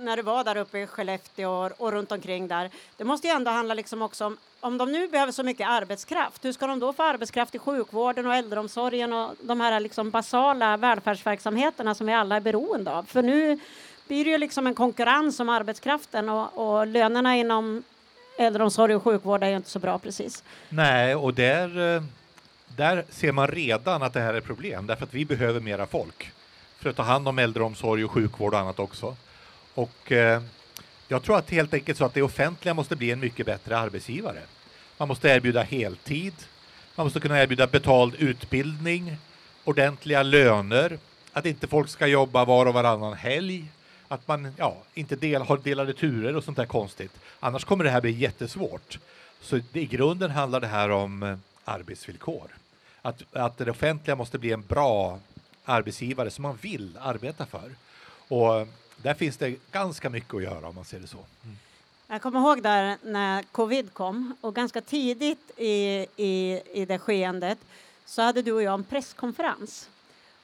när 0.00 0.16
du 0.16 0.22
var 0.22 0.44
där 0.44 0.56
uppe 0.56 0.78
i 0.78 0.86
Skellefteå 0.86 1.50
och, 1.50 1.72
och 1.78 1.92
runt 1.92 2.12
omkring 2.12 2.48
där. 2.48 2.70
Det 2.96 3.04
måste 3.04 3.26
ju 3.26 3.32
ändå 3.32 3.50
handla 3.50 3.74
liksom 3.74 4.02
också 4.02 4.26
om 4.26 4.36
om 4.60 4.78
de 4.78 4.92
nu 4.92 5.08
behöver 5.08 5.32
så 5.32 5.42
mycket 5.42 5.68
arbetskraft, 5.68 6.44
hur 6.44 6.52
ska 6.52 6.66
de 6.66 6.80
då 6.80 6.92
få 6.92 7.02
arbetskraft 7.02 7.54
i 7.54 7.58
sjukvården 7.58 8.26
och 8.26 8.34
äldreomsorgen 8.34 9.12
och 9.12 9.34
de 9.42 9.60
här 9.60 9.80
liksom 9.80 10.10
basala 10.10 10.76
välfärdsverksamheterna 10.76 11.94
som 11.94 12.06
vi 12.06 12.12
alla 12.12 12.36
är 12.36 12.40
beroende 12.40 12.92
av? 12.92 13.02
För 13.02 13.22
nu 13.22 13.58
blir 14.08 14.24
det 14.24 14.30
ju 14.30 14.38
liksom 14.38 14.66
en 14.66 14.74
konkurrens 14.74 15.40
om 15.40 15.48
arbetskraften 15.48 16.28
och, 16.28 16.78
och 16.78 16.86
lönerna 16.86 17.36
inom 17.36 17.82
äldreomsorg 18.38 18.94
och 18.94 19.02
sjukvård 19.02 19.42
är 19.42 19.48
ju 19.48 19.56
inte 19.56 19.70
så 19.70 19.78
bra 19.78 19.98
precis. 19.98 20.44
Nej, 20.68 21.14
och 21.14 21.34
där, 21.34 21.96
eh, 21.96 22.02
där 22.76 23.04
ser 23.10 23.32
man 23.32 23.48
redan 23.48 24.02
att 24.02 24.12
det 24.12 24.20
här 24.20 24.34
är 24.34 24.40
problem 24.40 24.86
därför 24.86 25.04
att 25.04 25.14
vi 25.14 25.24
behöver 25.24 25.60
mera 25.60 25.86
folk 25.86 26.32
för 26.78 26.90
att 26.90 26.96
ta 26.96 27.02
hand 27.02 27.28
om 27.28 27.38
äldreomsorg 27.38 28.04
och 28.04 28.10
sjukvård 28.10 28.54
och 28.54 28.60
annat 28.60 28.78
också. 28.78 29.16
Och 29.74 30.12
eh, 30.12 30.42
jag 31.08 31.22
tror 31.22 31.38
att 31.38 31.50
helt 31.50 31.74
enkelt 31.74 31.98
så 31.98 32.04
att 32.04 32.14
det 32.14 32.22
offentliga 32.22 32.74
måste 32.74 32.96
bli 32.96 33.10
en 33.10 33.20
mycket 33.20 33.46
bättre 33.46 33.78
arbetsgivare. 33.78 34.40
Man 34.98 35.08
måste 35.08 35.28
erbjuda 35.28 35.62
heltid, 35.62 36.34
man 36.96 37.06
måste 37.06 37.20
kunna 37.20 37.42
erbjuda 37.42 37.66
betald 37.66 38.14
utbildning, 38.18 39.16
ordentliga 39.64 40.22
löner, 40.22 40.98
att 41.32 41.46
inte 41.46 41.66
folk 41.66 41.88
ska 41.88 42.06
jobba 42.06 42.44
var 42.44 42.66
och 42.66 42.74
varannan 42.74 43.14
helg, 43.14 43.64
att 44.08 44.28
man 44.28 44.54
ja, 44.56 44.76
inte 44.94 45.16
del, 45.16 45.42
har 45.42 45.56
delade 45.56 45.92
turer 45.92 46.36
och 46.36 46.44
sånt 46.44 46.56
där 46.56 46.66
konstigt. 46.66 47.12
Annars 47.40 47.64
kommer 47.64 47.84
det 47.84 47.90
här 47.90 48.00
bli 48.00 48.10
jättesvårt. 48.10 48.98
Så 49.40 49.60
det, 49.72 49.80
i 49.80 49.86
grunden 49.86 50.30
handlar 50.30 50.60
det 50.60 50.66
här 50.66 50.90
om 50.90 51.22
eh, 51.22 51.36
arbetsvillkor. 51.64 52.50
Att, 53.02 53.22
att 53.32 53.58
det 53.58 53.70
offentliga 53.70 54.16
måste 54.16 54.38
bli 54.38 54.52
en 54.52 54.62
bra 54.62 55.18
arbetsgivare 55.64 56.30
som 56.30 56.42
man 56.42 56.58
vill 56.60 56.98
arbeta 57.00 57.46
för. 57.46 57.70
Och 58.28 58.68
där 59.02 59.14
finns 59.14 59.36
det 59.36 59.56
ganska 59.72 60.10
mycket 60.10 60.34
att 60.34 60.42
göra 60.42 60.68
om 60.68 60.74
man 60.74 60.84
ser 60.84 61.00
det 61.00 61.06
så. 61.06 61.18
Mm. 61.44 61.56
Jag 62.08 62.22
kommer 62.22 62.40
ihåg 62.40 62.62
där 62.62 62.96
när 63.02 63.42
covid 63.42 63.92
kom 63.92 64.36
och 64.40 64.54
ganska 64.54 64.80
tidigt 64.80 65.50
i, 65.56 66.06
i, 66.16 66.60
i 66.72 66.84
det 66.84 66.98
skeendet 66.98 67.58
så 68.04 68.22
hade 68.22 68.42
du 68.42 68.52
och 68.52 68.62
jag 68.62 68.74
en 68.74 68.84
presskonferens. 68.84 69.88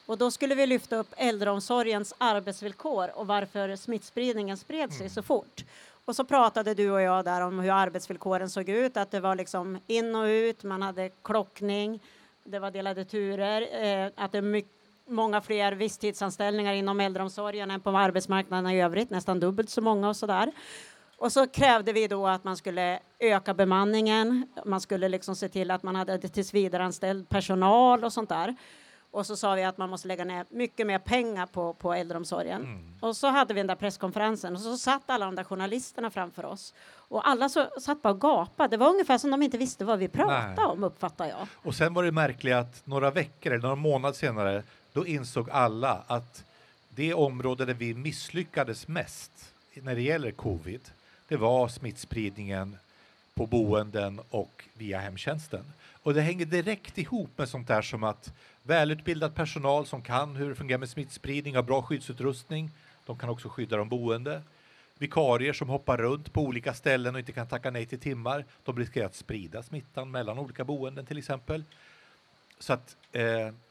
Och 0.06 0.18
då 0.18 0.30
skulle 0.30 0.54
vi 0.54 0.66
lyfta 0.66 0.96
upp 0.96 1.14
äldreomsorgens 1.16 2.14
arbetsvillkor 2.18 3.10
och 3.14 3.26
varför 3.26 3.76
smittspridningen 3.76 4.56
spred 4.56 4.90
sig 4.90 5.00
mm. 5.00 5.10
så 5.10 5.22
fort. 5.22 5.64
Och 6.04 6.16
så 6.16 6.24
pratade 6.24 6.74
du 6.74 6.90
och 6.90 7.02
jag 7.02 7.24
där 7.24 7.40
om 7.40 7.58
hur 7.58 7.70
arbetsvillkoren 7.70 8.50
såg 8.50 8.68
ut, 8.68 8.96
att 8.96 9.10
det 9.10 9.20
var 9.20 9.34
liksom 9.34 9.78
in 9.86 10.14
och 10.14 10.24
ut, 10.24 10.62
man 10.62 10.82
hade 10.82 11.10
klockning, 11.22 12.00
det 12.44 12.58
var 12.58 12.70
delade 12.70 13.04
turer, 13.04 13.84
eh, 13.84 14.10
att 14.16 14.32
det 14.32 14.38
är 14.38 14.42
mycket 14.42 14.75
många 15.06 15.40
fler 15.40 15.72
visstidsanställningar 15.72 16.72
inom 16.72 17.00
äldreomsorgen 17.00 17.70
än 17.70 17.80
på 17.80 17.90
arbetsmarknaden 17.90 18.70
i 18.70 18.82
övrigt, 18.82 19.10
nästan 19.10 19.40
dubbelt 19.40 19.70
så 19.70 19.80
många 19.80 20.08
och 20.08 20.16
sådär. 20.16 20.52
Och 21.18 21.32
så 21.32 21.46
krävde 21.46 21.92
vi 21.92 22.06
då 22.06 22.26
att 22.26 22.44
man 22.44 22.56
skulle 22.56 23.00
öka 23.18 23.54
bemanningen, 23.54 24.48
man 24.64 24.80
skulle 24.80 25.08
liksom 25.08 25.36
se 25.36 25.48
till 25.48 25.70
att 25.70 25.82
man 25.82 25.96
hade 25.96 26.18
tillsvidareanställd 26.18 27.28
personal 27.28 28.04
och 28.04 28.12
sånt 28.12 28.28
där. 28.28 28.56
Och 29.10 29.26
så 29.26 29.36
sa 29.36 29.54
vi 29.54 29.64
att 29.64 29.78
man 29.78 29.90
måste 29.90 30.08
lägga 30.08 30.24
ner 30.24 30.46
mycket 30.50 30.86
mer 30.86 30.98
pengar 30.98 31.46
på, 31.46 31.74
på 31.74 31.94
äldreomsorgen. 31.94 32.62
Mm. 32.62 32.98
Och 33.00 33.16
så 33.16 33.26
hade 33.26 33.54
vi 33.54 33.60
den 33.60 33.66
där 33.66 33.74
presskonferensen 33.74 34.54
och 34.54 34.60
så 34.60 34.76
satt 34.76 35.10
alla 35.10 35.26
de 35.26 35.34
där 35.34 35.44
journalisterna 35.44 36.10
framför 36.10 36.44
oss. 36.44 36.74
Och 37.08 37.28
alla 37.28 37.48
så, 37.48 37.66
satt 37.80 38.02
bara 38.02 38.12
och 38.12 38.20
gapade. 38.20 38.68
Det 38.68 38.76
var 38.76 38.88
ungefär 38.88 39.18
som 39.18 39.30
de 39.30 39.42
inte 39.42 39.58
visste 39.58 39.84
vad 39.84 39.98
vi 39.98 40.08
pratade 40.08 40.54
Nej. 40.56 40.64
om, 40.66 40.84
uppfattar 40.84 41.26
jag. 41.26 41.46
Och 41.54 41.74
sen 41.74 41.94
var 41.94 42.04
det 42.04 42.12
märkligt 42.12 42.54
att 42.54 42.86
några 42.86 43.10
veckor 43.10 43.52
eller 43.52 43.62
några 43.62 43.76
månader 43.76 44.14
senare 44.14 44.62
då 44.96 45.06
insåg 45.06 45.50
alla 45.50 46.02
att 46.06 46.44
det 46.88 47.14
område 47.14 47.64
där 47.64 47.74
vi 47.74 47.94
misslyckades 47.94 48.88
mest 48.88 49.52
när 49.74 49.94
det 49.94 50.02
gäller 50.02 50.30
covid, 50.30 50.80
det 51.28 51.36
var 51.36 51.68
smittspridningen 51.68 52.76
på 53.34 53.46
boenden 53.46 54.20
och 54.30 54.64
via 54.74 54.98
hemtjänsten. 54.98 55.64
Och 56.02 56.14
det 56.14 56.20
hänger 56.20 56.46
direkt 56.46 56.98
ihop 56.98 57.30
med 57.36 57.48
sånt 57.48 57.68
där 57.68 57.82
som 57.82 58.04
att 58.04 58.32
välutbildad 58.62 59.34
personal 59.34 59.86
som 59.86 60.02
kan 60.02 60.36
hur 60.36 60.48
det 60.48 60.54
fungerar 60.54 60.78
med 60.78 60.88
smittspridning, 60.88 61.56
har 61.56 61.62
bra 61.62 61.82
skyddsutrustning, 61.82 62.70
de 63.06 63.18
kan 63.18 63.28
också 63.28 63.48
skydda 63.48 63.76
de 63.76 63.88
boende. 63.88 64.42
Vikarier 64.98 65.52
som 65.52 65.68
hoppar 65.68 65.96
runt 65.96 66.32
på 66.32 66.42
olika 66.42 66.74
ställen 66.74 67.14
och 67.14 67.18
inte 67.18 67.32
kan 67.32 67.46
tacka 67.46 67.70
nej 67.70 67.86
till 67.86 68.00
timmar, 68.00 68.44
de 68.64 68.78
riskerar 68.78 69.06
att 69.06 69.14
sprida 69.14 69.62
smittan 69.62 70.10
mellan 70.10 70.38
olika 70.38 70.64
boenden 70.64 71.06
till 71.06 71.18
exempel. 71.18 71.64
Så 72.58 72.72
att 72.72 72.96
eh, 73.12 73.22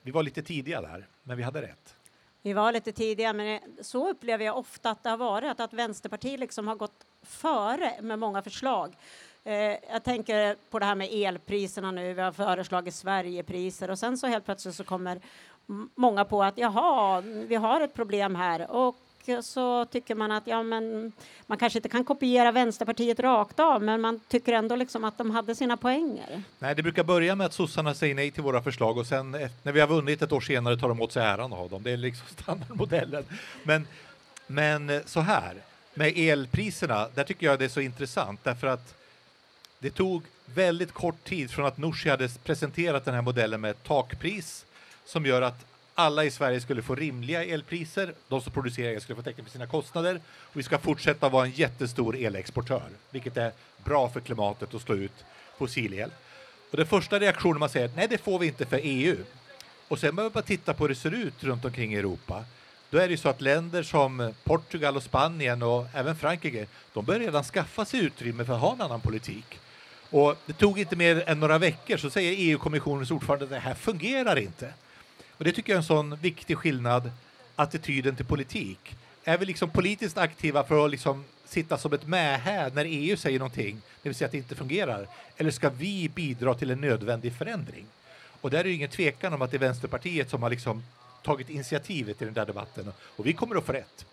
vi 0.02 0.12
var 0.12 0.24
lite 0.24 0.42
tidiga 0.42 0.82
där, 0.82 1.08
men 1.24 1.38
vi 1.38 1.44
hade 1.44 1.62
rätt. 1.62 1.96
Vi 2.42 2.54
var 2.54 2.72
lite 2.72 2.92
tidiga, 2.92 3.34
men 3.34 3.56
eh, 3.56 3.62
så 3.82 4.10
upplever 4.10 4.46
jag 4.46 4.58
ofta 4.58 4.90
att 4.90 5.04
det 5.04 5.10
har 5.10 5.18
varit, 5.18 5.60
att 5.60 5.74
Vänsterpartiet 5.74 6.40
liksom 6.40 6.68
har 6.68 6.76
gått 6.76 7.06
före 7.22 8.02
med 8.02 8.20
många 8.20 8.42
förslag. 8.42 8.96
Eh, 9.44 9.54
jag 9.92 10.04
tänker 10.04 10.56
på 10.70 10.80
det 10.80 10.86
här 10.86 10.96
med 10.96 11.10
elpriserna 11.12 11.92
nu, 11.92 12.14
vi 12.14 12.22
har 12.22 12.32
föreslagit 12.32 12.96
Sverigepriser 12.96 13.90
och 13.90 14.00
sen 14.00 14.18
så 14.18 14.28
helt 14.28 14.46
plötsligt 14.46 14.76
så 14.76 14.84
kommer 14.84 15.22
många 15.96 16.26
på 16.26 16.44
att 16.44 16.58
jaha, 16.58 17.22
vi 17.22 17.56
har 17.56 17.82
ett 17.82 17.94
problem 17.94 18.36
här 18.36 18.72
och 18.72 18.96
så 19.42 19.86
tycker 19.86 20.16
man 20.16 20.32
att 20.32 20.48
ja, 20.48 20.64
men 20.64 21.12
man 21.48 21.58
kanske 21.58 21.80
inte 21.80 21.90
kan 21.90 22.04
kopiera 22.04 22.52
Vänsterpartiet 22.52 23.20
rakt 23.20 23.60
av, 23.60 23.84
men 23.84 24.02
man 24.02 24.20
tycker 24.28 24.54
ändå 24.54 24.76
liksom 24.76 25.04
att 25.04 25.18
de 25.18 25.32
hade 25.32 25.56
sina 25.56 25.78
poänger. 25.78 26.44
Nej, 26.60 26.76
det 26.76 26.84
brukar 26.84 27.04
börja 27.04 27.36
med 27.36 27.46
att 27.46 27.54
sossarna 27.54 27.94
säger 27.94 28.16
nej 28.16 28.32
till 28.32 28.44
våra 28.44 28.62
förslag 28.62 28.98
och 28.98 29.08
sen 29.08 29.32
när 29.64 29.72
vi 29.72 29.80
har 29.80 29.88
vunnit 29.88 30.22
ett 30.22 30.32
år 30.32 30.42
senare 30.42 30.78
tar 30.78 30.88
de 30.88 31.02
åt 31.02 31.12
sig 31.12 31.24
äran 31.24 31.54
av 31.54 31.70
dem. 31.70 31.84
Det 31.84 31.92
är 31.92 31.98
liksom 31.98 32.28
standardmodellen. 32.42 33.26
Men, 33.64 33.88
men 34.48 35.02
så 35.06 35.20
här, 35.20 35.56
med 35.94 36.18
elpriserna, 36.18 37.08
där 37.16 37.24
tycker 37.24 37.46
jag 37.46 37.60
det 37.60 37.66
är 37.66 37.70
så 37.70 37.82
intressant 37.82 38.40
därför 38.44 38.68
att 38.68 38.96
det 39.80 39.90
tog 39.90 40.24
väldigt 40.46 40.92
kort 40.92 41.24
tid 41.24 41.52
från 41.52 41.66
att 41.66 41.78
Nooshi 41.78 42.10
hade 42.10 42.30
presenterat 42.44 43.06
den 43.06 43.14
här 43.14 43.22
modellen 43.22 43.62
med 43.62 43.72
ett 43.72 43.84
takpris 43.84 44.66
som 45.06 45.26
gör 45.26 45.42
att 45.42 45.66
alla 45.96 46.24
i 46.24 46.32
Sverige 46.32 46.62
skulle 46.62 46.82
få 46.82 46.96
rimliga 46.96 47.44
elpriser, 47.44 48.14
de 48.28 48.42
som 48.42 48.54
producerar 48.54 48.92
el 48.92 49.02
skulle 49.02 49.16
få 49.16 49.22
täckning 49.22 49.46
för 49.46 49.52
sina 49.52 49.68
kostnader 49.68 50.22
och 50.28 50.60
vi 50.60 50.64
ska 50.64 50.78
fortsätta 50.78 51.30
vara 51.30 51.46
en 51.46 51.52
jättestor 51.52 52.16
elexportör, 52.18 52.90
vilket 53.12 53.38
är 53.38 53.52
bra 53.84 54.10
för 54.10 54.20
klimatet 54.20 54.74
att 54.74 54.82
slå 54.82 54.96
ut 54.96 55.26
fossilel. 55.58 56.12
Och 56.72 56.78
den 56.78 56.86
första 56.86 57.20
reaktionen 57.20 57.60
man 57.60 57.70
säger 57.70 57.90
nej 57.96 58.08
det 58.10 58.18
får 58.18 58.40
vi 58.40 58.48
inte 58.48 58.66
för 58.66 58.80
EU. 58.84 59.18
Och 59.88 60.00
sen 60.00 60.16
behöver 60.16 60.34
man 60.34 60.44
titta 60.44 60.74
på 60.74 60.84
hur 60.84 60.90
det 60.90 60.96
ser 60.96 61.14
ut 61.14 61.44
runt 61.44 61.66
omkring 61.66 61.94
i 61.94 61.98
Europa. 61.98 62.46
Då 62.90 62.98
är 62.98 63.10
det 63.10 63.18
så 63.18 63.30
att 63.30 63.42
länder 63.42 63.84
som 63.84 64.34
Portugal 64.44 64.96
och 64.96 65.04
Spanien 65.04 65.64
och 65.64 65.88
även 65.94 66.16
Frankrike, 66.16 66.68
de 66.94 67.06
börjar 67.06 67.20
redan 67.20 67.44
skaffa 67.44 67.86
sig 67.86 68.00
utrymme 68.00 68.46
för 68.46 68.54
att 68.54 68.62
ha 68.62 68.74
en 68.74 68.82
annan 68.82 69.02
politik. 69.02 69.60
Och 70.10 70.36
det 70.46 70.54
tog 70.54 70.80
inte 70.80 70.96
mer 70.96 71.24
än 71.30 71.40
några 71.40 71.58
veckor 71.58 71.98
så 71.98 72.10
säger 72.10 72.36
EU-kommissionens 72.38 73.12
ordförande 73.12 73.46
att 73.46 73.52
det 73.52 73.60
här 73.60 73.74
fungerar 73.74 74.36
inte. 74.40 74.74
Och 75.38 75.44
det 75.44 75.52
tycker 75.52 75.74
jag 75.74 75.76
är 75.76 75.82
en 75.82 75.84
sån 75.84 76.16
viktig 76.16 76.58
skillnad, 76.58 77.12
attityden 77.56 78.16
till 78.16 78.26
politik. 78.26 78.96
Är 79.24 79.38
vi 79.38 79.46
liksom 79.46 79.70
politiskt 79.70 80.18
aktiva 80.18 80.64
för 80.64 80.86
att 80.86 80.92
liksom 80.92 81.26
sitta 81.46 81.78
som 81.78 81.94
ett 81.94 82.08
mähä 82.08 82.72
när 82.74 82.86
EU 82.86 83.18
säger 83.18 83.40
någonting, 83.40 83.82
det 84.02 84.10
vill 84.10 84.16
säga 84.16 84.26
att 84.26 84.32
det 84.32 84.38
inte 84.38 84.56
fungerar? 84.56 85.08
Eller 85.38 85.52
ska 85.52 85.70
vi 85.70 86.10
bidra 86.10 86.54
till 86.54 86.72
en 86.72 86.82
nödvändig 86.82 87.34
förändring? 87.34 87.86
Och 88.42 88.50
där 88.50 88.60
är 88.60 88.64
det 88.64 88.72
ingen 88.72 88.90
tvekan 88.90 89.34
om 89.34 89.42
att 89.42 89.52
det 89.52 89.58
är 89.58 89.60
Vänsterpartiet 89.60 90.30
som 90.30 90.44
har 90.44 90.50
liksom 90.50 90.84
tagit 91.24 91.50
initiativet 91.50 92.22
i 92.22 92.26
den 92.26 92.34
där 92.34 92.46
debatten 92.46 92.92
och 93.00 93.26
vi 93.26 93.34
kommer 93.34 93.56
att 93.56 93.66
få 93.66 93.74
rätt. 93.74 94.06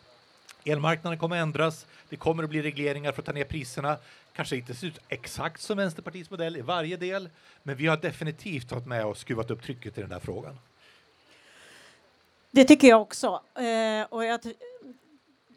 Elmarknaden 0.65 1.19
kommer 1.19 1.37
att 1.37 1.43
ändras, 1.43 1.87
det 2.09 2.17
kommer 2.17 2.43
att 2.43 2.51
bli 2.51 2.63
regleringar 2.63 3.13
för 3.13 3.23
att 3.23 3.27
ta 3.27 3.33
ner 3.33 3.45
priserna. 3.45 3.99
Kanske 4.33 4.57
inte 4.57 4.75
ser 4.75 4.87
ut 4.87 5.01
exakt 5.09 5.61
som 5.61 5.77
Vänsterpartiets 5.77 6.31
modell 6.31 6.57
i 6.57 6.61
varje 6.61 6.97
del, 6.97 7.29
men 7.63 7.77
vi 7.77 7.87
har 7.87 7.97
definitivt 7.97 8.69
tagit 8.69 8.87
med 8.87 9.05
och 9.05 9.19
skruvat 9.19 9.51
upp 9.51 9.63
trycket 9.63 9.99
i 9.99 10.01
den 10.01 10.11
där 10.11 10.21
frågan. 10.21 10.59
Det 12.55 12.65
tycker 12.65 12.89
jag 12.89 13.03
också. 13.03 13.43
Eh, 13.55 14.07
och 14.09 14.25
jag 14.25 14.41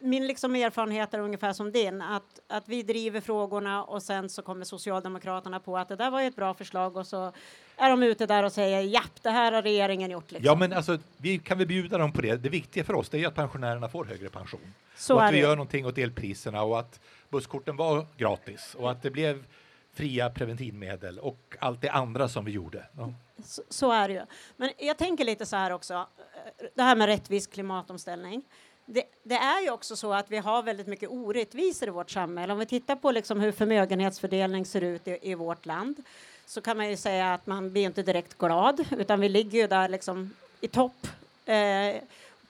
min 0.05 0.27
liksom 0.27 0.55
erfarenhet 0.55 1.13
är 1.13 1.19
ungefär 1.19 1.53
som 1.53 1.71
din, 1.71 2.01
att, 2.01 2.39
att 2.47 2.69
vi 2.69 2.83
driver 2.83 3.21
frågorna 3.21 3.83
och 3.83 4.03
sen 4.03 4.29
så 4.29 4.41
kommer 4.41 4.65
Socialdemokraterna 4.65 5.59
på 5.59 5.77
att 5.77 5.87
det 5.87 5.95
där 5.95 6.11
var 6.11 6.21
ett 6.21 6.35
bra 6.35 6.53
förslag 6.53 6.97
och 6.97 7.07
så 7.07 7.31
är 7.77 7.89
de 7.89 8.03
ute 8.03 8.25
där 8.25 8.43
och 8.43 8.51
säger 8.51 8.81
japp, 8.81 9.23
det 9.23 9.29
här 9.29 9.51
har 9.51 9.61
regeringen 9.61 10.11
gjort. 10.11 10.31
Liksom. 10.31 10.45
Ja, 10.45 10.55
men 10.55 10.73
alltså, 10.73 10.97
vi 11.17 11.37
kan 11.37 11.57
väl 11.57 11.67
bjuda 11.67 11.97
dem 11.97 12.11
på 12.11 12.21
det. 12.21 12.35
Det 12.35 12.49
viktiga 12.49 12.83
för 12.83 12.93
oss 12.93 13.09
det 13.09 13.23
är 13.23 13.27
att 13.27 13.35
pensionärerna 13.35 13.89
får 13.89 14.05
högre 14.05 14.29
pension. 14.29 14.73
Så 14.95 15.15
och 15.15 15.25
att 15.25 15.33
vi 15.33 15.39
gör 15.39 15.55
någonting 15.55 15.85
åt 15.85 15.97
elpriserna 15.97 16.63
och 16.63 16.79
att 16.79 16.99
busskorten 17.29 17.75
var 17.75 18.05
gratis 18.17 18.75
och 18.79 18.91
att 18.91 19.01
det 19.01 19.11
blev 19.11 19.45
fria 19.93 20.29
preventivmedel 20.29 21.19
och 21.19 21.55
allt 21.59 21.81
det 21.81 21.89
andra 21.89 22.27
som 22.29 22.45
vi 22.45 22.51
gjorde. 22.51 22.85
Ja. 22.97 23.13
Så, 23.43 23.61
så, 23.69 23.91
är 23.91 24.07
det 24.07 24.13
ju. 24.13 24.21
Men 24.57 24.69
jag 24.77 24.97
tänker 24.97 25.25
lite 25.25 25.45
så 25.45 25.55
här 25.55 25.71
också, 25.71 25.93
eh, 25.93 26.65
det 26.75 26.83
här 26.83 26.95
med 26.95 27.07
rättvis 27.07 27.47
klimatomställning. 27.47 28.43
Det, 28.85 29.03
det, 29.23 29.35
är 29.35 29.61
ju 29.61 29.69
också 29.71 29.95
så 29.95 30.13
att 30.13 30.31
vi 30.31 30.37
har 30.37 30.63
väldigt 30.63 30.87
mycket 30.87 31.09
orättvisor 31.09 31.87
i 31.87 31.91
vårt 31.91 32.11
samhälle. 32.11 32.53
Om 32.53 32.59
vi 32.59 32.65
tittar 32.65 32.95
på 32.95 33.11
liksom 33.11 33.39
hur 33.39 33.51
förmögenhetsfördelning 33.51 34.65
ser 34.65 34.81
ut 34.81 35.07
i, 35.07 35.19
i, 35.21 35.35
vårt 35.35 35.65
land 35.65 36.03
så 36.45 36.61
kan 36.61 36.77
man 36.77 36.89
ju 36.89 36.97
säga 36.97 37.33
att 37.33 37.47
man 37.47 37.71
blir 37.71 37.83
inte 37.83 38.03
direkt 38.03 38.37
glad 38.37 38.85
utan 38.91 39.19
vi 39.19 39.29
ligger 39.29 39.61
ju 39.61 39.67
där 39.67 39.89
liksom 39.89 40.33
i 40.61 40.67
topp. 40.67 41.07
Eh, 41.45 41.95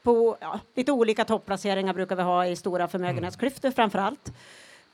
på 0.03 0.37
ja, 0.39 0.59
lite 0.73 0.91
olika 0.91 1.25
topplaceringar 1.25 1.93
brukar 1.93 2.15
vi 2.15 2.21
ha 2.21 2.45
i 2.45 2.55
stora 2.55 2.87
förmögenhetsklyftor 2.87 3.71
framför 3.71 3.99
allt. 3.99 4.31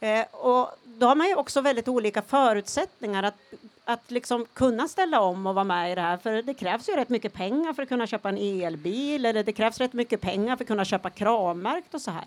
Eh, 0.01 0.25
och 0.31 0.69
då 0.83 1.07
har 1.07 1.15
man 1.15 1.27
ju 1.27 1.35
också 1.35 1.61
väldigt 1.61 1.87
olika 1.87 2.21
förutsättningar 2.21 3.23
att, 3.23 3.35
att 3.85 4.11
liksom 4.11 4.45
kunna 4.53 4.87
ställa 4.87 5.21
om 5.21 5.47
och 5.47 5.55
vara 5.55 5.65
med 5.65 5.91
i 5.91 5.95
det 5.95 6.01
här. 6.01 6.17
För 6.17 6.41
det 6.41 6.53
krävs 6.53 6.89
ju 6.89 6.93
rätt 6.93 7.09
mycket 7.09 7.33
pengar 7.33 7.73
för 7.73 7.83
att 7.83 7.89
kunna 7.89 8.07
köpa 8.07 8.29
en 8.29 8.37
elbil 8.37 9.25
eller 9.25 9.43
det 9.43 9.53
krävs 9.53 9.77
rätt 9.77 9.93
mycket 9.93 10.21
pengar 10.21 10.55
för 10.55 10.63
att 10.63 10.67
kunna 10.67 10.85
köpa 10.85 11.09
kravmärkt 11.09 11.93
och 11.93 12.01
så 12.01 12.11
här. 12.11 12.23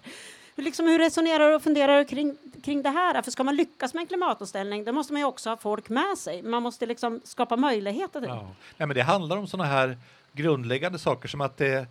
Liksom, 0.57 0.87
hur 0.87 0.99
resonerar 0.99 1.49
du 1.49 1.55
och 1.55 1.63
funderar 1.63 1.99
du 1.99 2.05
kring, 2.05 2.37
kring 2.65 2.83
det 2.83 2.91
här? 2.91 3.23
För 3.23 3.31
ska 3.31 3.45
man 3.45 3.57
lyckas 3.57 3.95
med 3.95 4.01
en 4.01 4.07
klimatomställning 4.07 4.85
då 4.85 4.93
måste 4.93 5.13
man 5.13 5.21
ju 5.21 5.27
också 5.27 5.51
ha 5.51 5.57
folk 5.57 5.89
med 5.89 6.19
sig. 6.19 6.43
Man 6.43 6.63
måste 6.63 6.87
liksom 6.87 7.21
skapa 7.25 7.57
möjligheter 7.57 8.21
till 8.21 8.29
det. 8.29 8.35
Ja. 8.35 8.51
Nej, 8.77 8.87
men 8.87 8.97
det 8.97 9.03
handlar 9.03 9.37
om 9.37 9.47
sådana 9.47 9.69
här 9.69 9.99
grundläggande 10.33 10.99
saker 10.99 11.29
som 11.29 11.41
att 11.41 11.57
det 11.57 11.87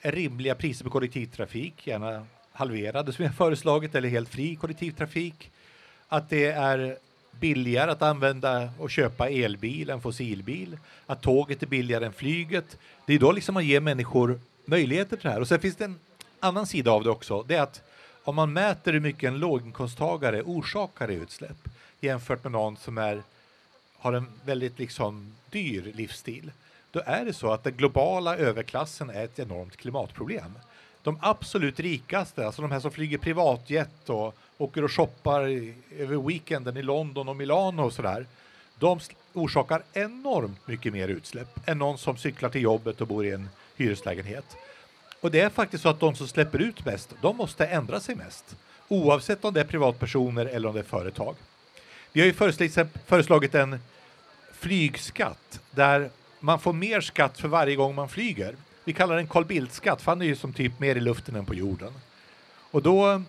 är 0.00 0.12
rimliga 0.12 0.54
priser 0.54 0.84
på 0.84 0.90
kollektivtrafik, 0.90 1.86
gärna 1.86 2.26
halverade 2.52 3.12
som 3.12 3.24
jag 3.24 3.34
föreslagit, 3.34 3.94
eller 3.94 4.08
helt 4.08 4.28
fri 4.28 4.56
kollektivtrafik. 4.56 5.50
Att 6.08 6.30
det 6.30 6.46
är 6.46 6.96
billigare 7.30 7.90
att 7.90 8.02
använda 8.02 8.70
och 8.78 8.90
köpa 8.90 9.28
elbil 9.28 9.90
än 9.90 10.00
fossilbil. 10.00 10.78
Att 11.06 11.22
tåget 11.22 11.62
är 11.62 11.66
billigare 11.66 12.06
än 12.06 12.12
flyget. 12.12 12.78
Det 13.06 13.14
är 13.14 13.18
då 13.18 13.32
liksom 13.32 13.54
man 13.54 13.66
ger 13.66 13.80
människor 13.80 14.40
möjligheter 14.64 15.16
till 15.16 15.26
det 15.26 15.32
här. 15.32 15.40
Och 15.40 15.48
sen 15.48 15.60
finns 15.60 15.76
det 15.76 15.84
en 15.84 15.98
annan 16.40 16.66
sida 16.66 16.90
av 16.90 17.04
det 17.04 17.10
också. 17.10 17.42
Det 17.42 17.54
är 17.54 17.62
att 17.62 17.82
om 18.24 18.36
man 18.36 18.52
mäter 18.52 18.92
hur 18.92 19.00
mycket 19.00 19.28
en 19.28 19.38
låginkomsttagare 19.38 20.42
orsakar 20.42 21.10
i 21.10 21.14
utsläpp 21.14 21.68
jämfört 22.00 22.44
med 22.44 22.52
någon 22.52 22.76
som 22.76 22.98
är, 22.98 23.22
har 23.98 24.12
en 24.12 24.26
väldigt 24.44 24.78
liksom 24.78 25.34
dyr 25.50 25.92
livsstil, 25.94 26.52
då 26.90 27.02
är 27.06 27.24
det 27.24 27.32
så 27.32 27.52
att 27.52 27.64
den 27.64 27.76
globala 27.76 28.36
överklassen 28.36 29.10
är 29.10 29.24
ett 29.24 29.38
enormt 29.38 29.76
klimatproblem. 29.76 30.58
De 31.02 31.18
absolut 31.20 31.80
rikaste, 31.80 32.46
alltså 32.46 32.62
de 32.62 32.70
här 32.70 32.80
som 32.80 32.90
flyger 32.90 33.18
privatjet 33.18 34.08
och 34.08 34.36
åker 34.58 34.84
och 34.84 34.92
shoppar 34.92 35.48
i, 35.48 35.74
över 35.98 36.28
weekenden 36.28 36.76
i 36.76 36.82
London 36.82 37.28
och 37.28 37.36
Milano 37.36 37.82
och 37.82 37.92
sådär, 37.92 38.26
de 38.78 39.00
orsakar 39.32 39.82
enormt 39.92 40.66
mycket 40.68 40.92
mer 40.92 41.08
utsläpp 41.08 41.68
än 41.68 41.78
någon 41.78 41.98
som 41.98 42.16
cyklar 42.16 42.50
till 42.50 42.62
jobbet 42.62 43.00
och 43.00 43.06
bor 43.06 43.26
i 43.26 43.30
en 43.30 43.48
hyreslägenhet. 43.76 44.56
Och 45.20 45.30
det 45.30 45.40
är 45.40 45.48
faktiskt 45.48 45.82
så 45.82 45.88
att 45.88 46.00
de 46.00 46.14
som 46.14 46.28
släpper 46.28 46.58
ut 46.58 46.84
mest, 46.84 47.14
de 47.22 47.36
måste 47.36 47.66
ändra 47.66 48.00
sig 48.00 48.14
mest. 48.14 48.56
Oavsett 48.88 49.44
om 49.44 49.54
det 49.54 49.60
är 49.60 49.64
privatpersoner 49.64 50.46
eller 50.46 50.68
om 50.68 50.74
det 50.74 50.80
är 50.80 50.84
företag. 50.84 51.34
Vi 52.12 52.20
har 52.20 52.26
ju 52.26 52.32
föreslagit 53.06 53.54
en 53.54 53.78
flygskatt 54.52 55.60
där 55.70 56.10
man 56.40 56.60
får 56.60 56.72
mer 56.72 57.00
skatt 57.00 57.38
för 57.38 57.48
varje 57.48 57.76
gång 57.76 57.94
man 57.94 58.08
flyger. 58.08 58.56
Vi 58.84 58.92
kallar 58.92 59.16
den 59.16 59.26
Carl 59.26 59.44
Bildt-skatt, 59.44 60.02
för 60.02 60.10
han 60.10 60.22
är 60.22 60.26
ju 60.26 60.36
som 60.36 60.52
typ 60.52 60.80
mer 60.80 60.96
i 60.96 61.00
luften 61.00 61.36
än 61.36 61.46
på 61.46 61.54
jorden. 61.54 61.92
Och 62.70 62.82
då, 62.82 63.22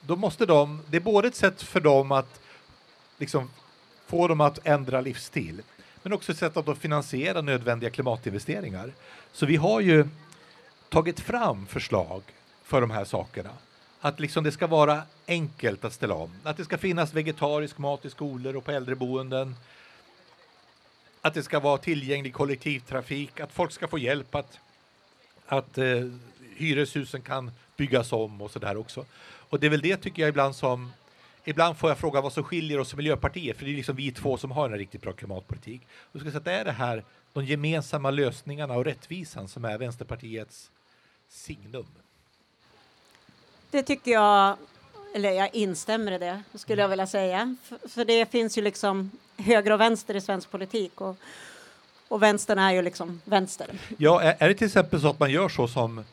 då 0.00 0.16
måste 0.16 0.46
de, 0.46 0.82
det 0.90 0.96
är 0.96 1.00
både 1.00 1.28
ett 1.28 1.34
sätt 1.34 1.62
för 1.62 1.80
dem 1.80 2.12
att 2.12 2.40
liksom 3.18 3.50
få 4.06 4.28
dem 4.28 4.40
att 4.40 4.66
ändra 4.66 5.00
livsstil, 5.00 5.62
men 6.02 6.12
också 6.12 6.32
ett 6.32 6.38
sätt 6.38 6.56
att 6.56 6.78
finansiera 6.78 7.40
nödvändiga 7.40 7.90
klimatinvesteringar. 7.90 8.92
Så 9.32 9.46
vi 9.46 9.56
har 9.56 9.80
ju 9.80 10.08
tagit 10.88 11.20
fram 11.20 11.66
förslag 11.66 12.22
för 12.62 12.80
de 12.80 12.90
här 12.90 13.04
sakerna. 13.04 13.50
Att 14.00 14.20
liksom 14.20 14.44
det 14.44 14.52
ska 14.52 14.66
vara 14.66 15.02
enkelt 15.26 15.84
att 15.84 15.92
ställa 15.92 16.14
om. 16.14 16.30
Att 16.42 16.56
det 16.56 16.64
ska 16.64 16.78
finnas 16.78 17.14
vegetarisk 17.14 17.78
mat 17.78 18.04
i 18.04 18.10
skolor 18.10 18.56
och 18.56 18.64
på 18.64 18.70
äldreboenden. 18.70 19.56
Att 21.20 21.34
det 21.34 21.42
ska 21.42 21.60
vara 21.60 21.78
tillgänglig 21.78 22.34
kollektivtrafik, 22.34 23.40
att 23.40 23.52
folk 23.52 23.72
ska 23.72 23.88
få 23.88 23.98
hjälp 23.98 24.34
att, 24.34 24.58
att 25.46 25.78
eh, 25.78 26.08
hyreshusen 26.56 27.22
kan 27.22 27.50
byggas 27.76 28.12
om 28.12 28.42
och 28.42 28.50
så 28.50 28.58
där 28.58 28.76
också. 28.76 29.04
Och 29.22 29.60
det 29.60 29.66
är 29.66 29.70
väl 29.70 29.80
det 29.80 29.96
tycker 29.96 30.22
jag 30.22 30.28
ibland 30.28 30.56
som 30.56 30.90
Ibland 31.44 31.76
får 31.76 31.90
jag 31.90 31.98
fråga 31.98 32.20
vad 32.20 32.32
som 32.32 32.44
skiljer 32.44 32.78
oss 32.78 32.88
som 32.88 32.96
Miljöpartiet, 32.96 33.56
för 33.56 33.64
det 33.64 33.70
är 33.70 33.76
liksom 33.76 33.96
vi 33.96 34.12
två 34.12 34.36
som 34.36 34.50
har 34.50 34.70
en 34.70 34.78
riktigt 34.78 35.02
bra 35.02 35.12
klimatpolitik. 35.12 35.80
Och 36.12 36.20
ska 36.20 36.30
säga 36.30 36.38
att 36.38 36.44
det 36.44 36.52
är 36.52 36.64
det 36.64 36.72
här, 36.72 37.04
de 37.32 37.44
gemensamma 37.44 38.10
lösningarna 38.10 38.74
och 38.74 38.84
rättvisan 38.84 39.48
som 39.48 39.64
är 39.64 39.78
Vänsterpartiets 39.78 40.70
signum. 41.28 41.86
Det 43.70 43.82
tycker 43.82 44.10
jag, 44.10 44.56
eller 45.14 45.30
jag 45.30 45.54
instämmer 45.54 46.12
i 46.12 46.18
det, 46.18 46.42
skulle 46.54 46.82
jag 46.82 46.88
vilja 46.88 47.06
säga. 47.06 47.56
För, 47.62 47.88
för 47.88 48.04
det 48.04 48.30
finns 48.30 48.58
ju 48.58 48.62
liksom 48.62 49.10
höger 49.36 49.70
och 49.70 49.80
vänster 49.80 50.14
i 50.14 50.20
svensk 50.20 50.50
politik 50.50 51.00
och, 51.00 51.16
och 52.12 52.22
vänstern 52.22 52.58
är 52.58 52.72
ju 52.72 52.82
liksom 52.82 53.20
vänster. 53.24 53.66
Ja, 53.98 54.22
är, 54.22 54.36
är 54.38 54.48
det 54.48 54.54
till 54.54 54.66
exempel 54.66 55.00
så 55.00 55.08
att 55.08 55.20
man 55.20 55.30
gör 55.30 55.48
så 55.48 55.68
som 55.68 56.04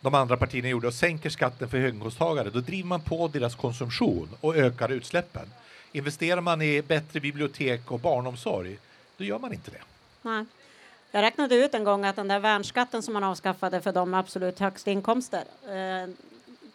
de 0.00 0.14
andra 0.14 0.36
partierna 0.36 0.68
gjorde 0.68 0.86
och 0.86 0.94
sänker 0.94 1.30
skatten 1.30 1.68
för 1.68 1.78
höginkomsttagare, 1.78 2.50
då 2.50 2.60
driver 2.60 2.88
man 2.88 3.00
på 3.00 3.28
deras 3.28 3.54
konsumtion 3.54 4.28
och 4.40 4.56
ökar 4.56 4.88
utsläppen. 4.88 5.52
Investerar 5.92 6.40
man 6.40 6.62
i 6.62 6.82
bättre 6.82 7.20
bibliotek 7.20 7.92
och 7.92 8.00
barnomsorg, 8.00 8.78
då 9.16 9.24
gör 9.24 9.38
man 9.38 9.52
inte 9.52 9.70
det. 9.70 9.82
Nej. 10.22 10.44
Jag 11.10 11.22
räknade 11.22 11.54
ut 11.54 11.74
en 11.74 11.84
gång 11.84 12.04
att 12.04 12.16
den 12.16 12.28
där 12.28 12.38
värnskatten 12.38 13.02
som 13.02 13.14
man 13.14 13.24
avskaffade 13.24 13.80
för 13.80 13.92
de 13.92 14.14
absolut 14.14 14.58
högsta 14.58 14.90
inkomster 14.90 15.44
eh, 15.66 16.10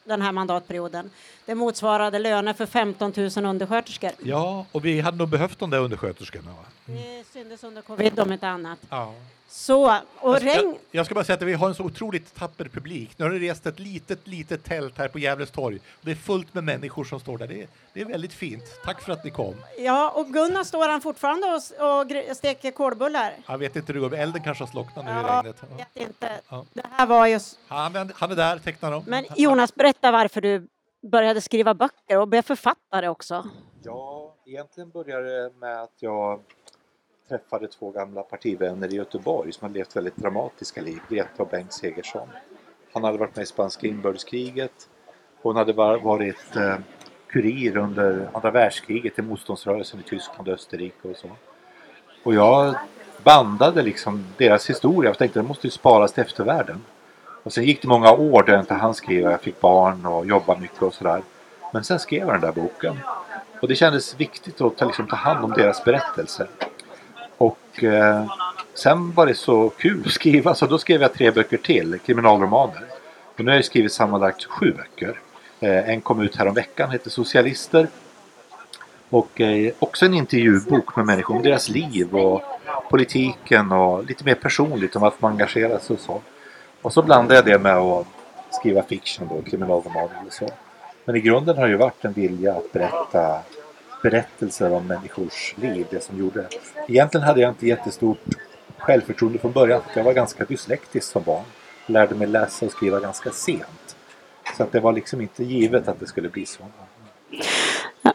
den 0.04 0.22
här 0.22 0.32
mandatperioden, 0.32 1.10
det 1.46 1.56
motsvarade 1.56 2.20
löner 2.20 2.54
för 2.54 2.66
15 2.66 3.14
000 3.18 3.46
undersköterskor. 3.46 4.12
Ja, 4.24 4.66
och 4.72 4.86
vi 4.86 5.02
hade 5.02 5.18
nog 5.18 5.30
behövt 5.30 5.60
de 5.60 5.70
där 5.70 5.80
undersköterskorna. 5.80 6.52
Mm. 6.88 7.02
Det 7.02 7.24
syntes 7.34 7.64
under 7.64 7.82
covid 7.82 8.20
om 8.20 8.34
inte 8.34 8.48
annat. 8.48 8.80
Ja. 8.90 9.14
Så, 9.48 9.96
och 10.20 10.34
jag, 10.34 10.42
ska, 10.42 10.50
regn... 10.50 10.78
jag 10.92 11.06
ska 11.06 11.16
bara 11.16 11.24
säga 11.24 11.36
att 11.36 11.42
vi 11.42 11.54
har 11.54 11.68
en 11.68 11.76
så 11.76 11.84
otroligt 11.84 12.36
tapper 12.36 12.66
publik. 12.66 13.10
Nu 13.18 13.26
har 13.26 13.32
det 13.32 13.40
rest 13.40 13.66
ett 13.66 13.80
litet, 13.80 14.28
litet 14.28 14.64
tält 14.64 14.98
här 14.98 15.08
på 15.08 15.20
Gävles 15.20 15.52
torg. 15.52 15.80
Det 16.02 16.12
är 16.12 16.16
fullt 16.16 16.54
med 16.54 16.64
människor 16.64 17.04
som 17.04 17.20
står 17.20 17.38
där. 17.38 17.48
Det 17.48 17.62
är, 17.62 17.68
det 17.94 18.02
är 18.02 18.06
väldigt 18.06 18.34
fint. 18.34 18.64
Tack 18.86 19.02
för 19.02 19.14
att 19.14 19.24
ni 19.24 19.32
kom. 19.32 19.56
Ja, 19.78 20.12
och 20.12 20.28
Gunnar 20.28 20.64
står 20.64 20.90
han 20.90 21.02
fortfarande 21.02 21.48
och, 21.48 22.32
och 22.32 22.38
steker 22.38 22.72
kolbullar? 22.72 23.34
Jag 23.48 23.58
vet 23.58 23.76
inte 23.76 23.94
hur 23.94 24.02
det 24.02 24.10
går. 24.10 24.18
Elden 24.18 24.44
kanske 24.44 24.64
har 24.64 24.72
slocknat 24.72 25.06
nu 25.06 25.12
ja, 25.12 25.20
i 25.20 25.24
regnet. 25.24 25.64
Ja. 25.70 25.78
vet 25.78 26.08
inte. 26.08 26.32
Ja. 26.50 26.66
Det 26.74 26.86
här 26.92 27.06
var 27.08 27.28
ju... 27.28 27.40
Han, 27.68 28.12
han 28.16 28.32
är 28.32 28.36
där, 28.36 28.60
tecknar 28.60 28.92
dem. 28.92 29.04
Men 29.08 29.26
Jonas, 29.36 29.76
berätta 29.76 30.12
varför 30.12 30.42
du 30.42 30.68
började 31.12 31.42
skriva 31.42 31.74
böcker 31.74 32.18
och 32.18 32.28
blev 32.28 32.42
författare 32.42 33.08
också. 33.08 33.50
Ja, 33.84 34.36
egentligen 34.46 34.90
började 34.90 35.44
det 35.44 35.52
med 35.60 35.82
att 35.82 35.96
jag 36.00 36.40
träffade 37.34 37.68
två 37.68 37.92
gamla 37.92 38.22
partivänner 38.22 38.94
i 38.94 38.96
Göteborg 38.96 39.54
som 39.54 39.66
hade 39.66 39.78
levt 39.78 39.96
väldigt 39.96 40.16
dramatiska 40.16 40.82
liv. 40.82 41.00
Greta 41.10 41.44
och 41.44 41.50
Bengt 41.50 41.74
Segersson. 41.74 42.28
Han 42.94 43.04
hade 43.04 43.18
varit 43.18 43.36
med 43.36 43.44
i 43.44 43.46
spanska 43.46 43.88
inbördeskriget. 43.88 44.90
Hon 45.42 45.56
hade 45.56 45.74
varit 45.74 46.56
eh, 46.56 46.76
kurir 47.28 47.78
under 47.78 48.30
andra 48.34 48.52
världskriget 48.52 49.20
i 49.20 49.22
motståndsrörelsen 49.22 50.00
i 50.00 50.04
Tyskland 50.04 50.48
och 50.48 50.54
Österrike 50.54 51.08
och 51.08 51.18
så. 51.18 51.30
Och 52.24 52.34
jag 52.34 52.76
bandade 53.24 53.82
liksom 53.82 54.26
deras 54.38 54.70
historia 54.70 55.10
och 55.12 55.18
tänkte 55.18 55.40
att 55.40 55.44
den 55.44 55.48
måste 55.48 55.68
ju 55.68 55.72
sparas 55.72 56.14
till 56.14 56.24
eftervärlden. 56.24 56.82
Och 57.44 57.54
sen 57.54 57.64
gick 57.64 57.82
det 57.82 57.88
många 57.88 58.12
år 58.12 58.44
där 58.44 58.60
inte 58.60 58.74
han 58.74 58.94
skrev 58.94 59.26
och 59.26 59.32
jag 59.32 59.42
fick 59.42 59.62
barn 59.62 60.06
och 60.06 60.26
jobbade 60.26 60.62
mycket 60.62 60.82
och 60.82 60.94
sådär. 60.94 61.22
Men 61.74 61.84
sen 61.84 62.00
skrev 62.00 62.20
jag 62.20 62.34
den 62.34 62.42
där 62.42 62.62
boken. 62.62 63.00
Och 63.62 63.68
det 63.68 63.76
kändes 63.76 64.20
viktigt 64.20 64.62
att 64.62 64.78
ta, 64.78 64.86
liksom, 64.86 65.08
ta 65.08 65.16
hand 65.16 65.46
om 65.46 65.52
deras 65.52 65.84
berättelser. 65.84 66.48
Och 67.44 67.84
eh, 67.84 68.26
sen 68.74 69.12
var 69.12 69.26
det 69.26 69.36
så 69.36 69.70
kul 69.70 70.04
att 70.06 70.12
skriva 70.12 70.56
så 70.56 70.66
då 70.66 70.78
skrev 70.78 71.02
jag 71.02 71.14
tre 71.14 71.32
böcker 71.32 71.58
till, 71.58 72.00
kriminalromaner. 72.06 72.84
Och 73.38 73.46
nu 73.46 73.52
har 73.52 73.56
jag 73.56 73.66
skrivit 73.66 73.92
sammanlagt 73.92 74.44
sju 74.44 74.72
böcker. 74.72 75.20
Eh, 75.60 75.90
en 75.90 76.02
kom 76.02 76.22
ut 76.22 76.36
häromveckan, 76.36 76.92
heter 76.92 77.10
Socialister. 77.10 77.88
Och 79.10 79.42
eh, 79.42 79.74
också 79.80 80.06
en 80.06 80.14
intervjubok 80.14 80.96
med 80.96 81.06
människor 81.06 81.36
om 81.36 81.42
deras 81.44 81.70
liv 81.70 82.16
och 82.16 82.42
politiken 82.90 83.72
och 83.72 84.06
lite 84.06 84.26
mer 84.26 84.36
personligt 84.36 84.96
om 84.96 85.02
varför 85.02 85.18
man 85.22 85.32
engagerar 85.32 85.80
sig 85.80 85.94
och 85.94 86.00
så. 86.00 86.22
Och 86.82 86.94
så 86.94 87.02
blandade 87.02 87.36
jag 87.36 87.46
det 87.46 87.60
med 87.60 87.78
att 87.78 88.08
skriva 88.52 88.84
fiction 88.84 89.28
då, 89.28 89.42
kriminalromaner 89.42 90.24
och 90.28 90.34
så. 90.34 90.50
Men 91.06 91.16
i 91.16 91.20
grunden 91.20 91.58
har 91.58 91.64
det 91.64 91.72
ju 91.72 91.78
varit 91.78 92.06
en 92.06 92.14
vilja 92.14 92.54
att 92.54 92.72
berätta 92.72 93.40
berättelser 94.04 94.72
om 94.72 94.88
människors 94.88 95.56
liv, 95.58 95.86
det 95.90 96.04
som 96.04 96.20
gjorde. 96.20 96.48
Egentligen 96.88 97.28
hade 97.28 97.42
jag 97.42 97.52
inte 97.52 97.68
jättestort 97.68 98.28
självförtroende 98.78 99.40
från 99.40 99.52
början. 99.52 99.82
Jag 99.96 100.04
var 100.04 100.14
ganska 100.14 100.46
dyslektisk 100.46 101.12
som 101.12 101.24
barn. 101.24 101.44
Lärde 101.86 102.16
mig 102.16 102.28
läsa 102.28 102.66
och 102.66 102.72
skriva 102.72 103.00
ganska 103.00 103.32
sent. 103.32 103.96
Så 104.58 104.64
att 104.64 104.72
det 104.72 104.80
var 104.80 104.94
liksom 104.94 105.22
inte 105.22 105.44
givet 105.44 105.88
att 105.88 106.00
det 106.00 106.08
skulle 106.08 106.30
bli 106.30 106.46
så. 106.46 106.64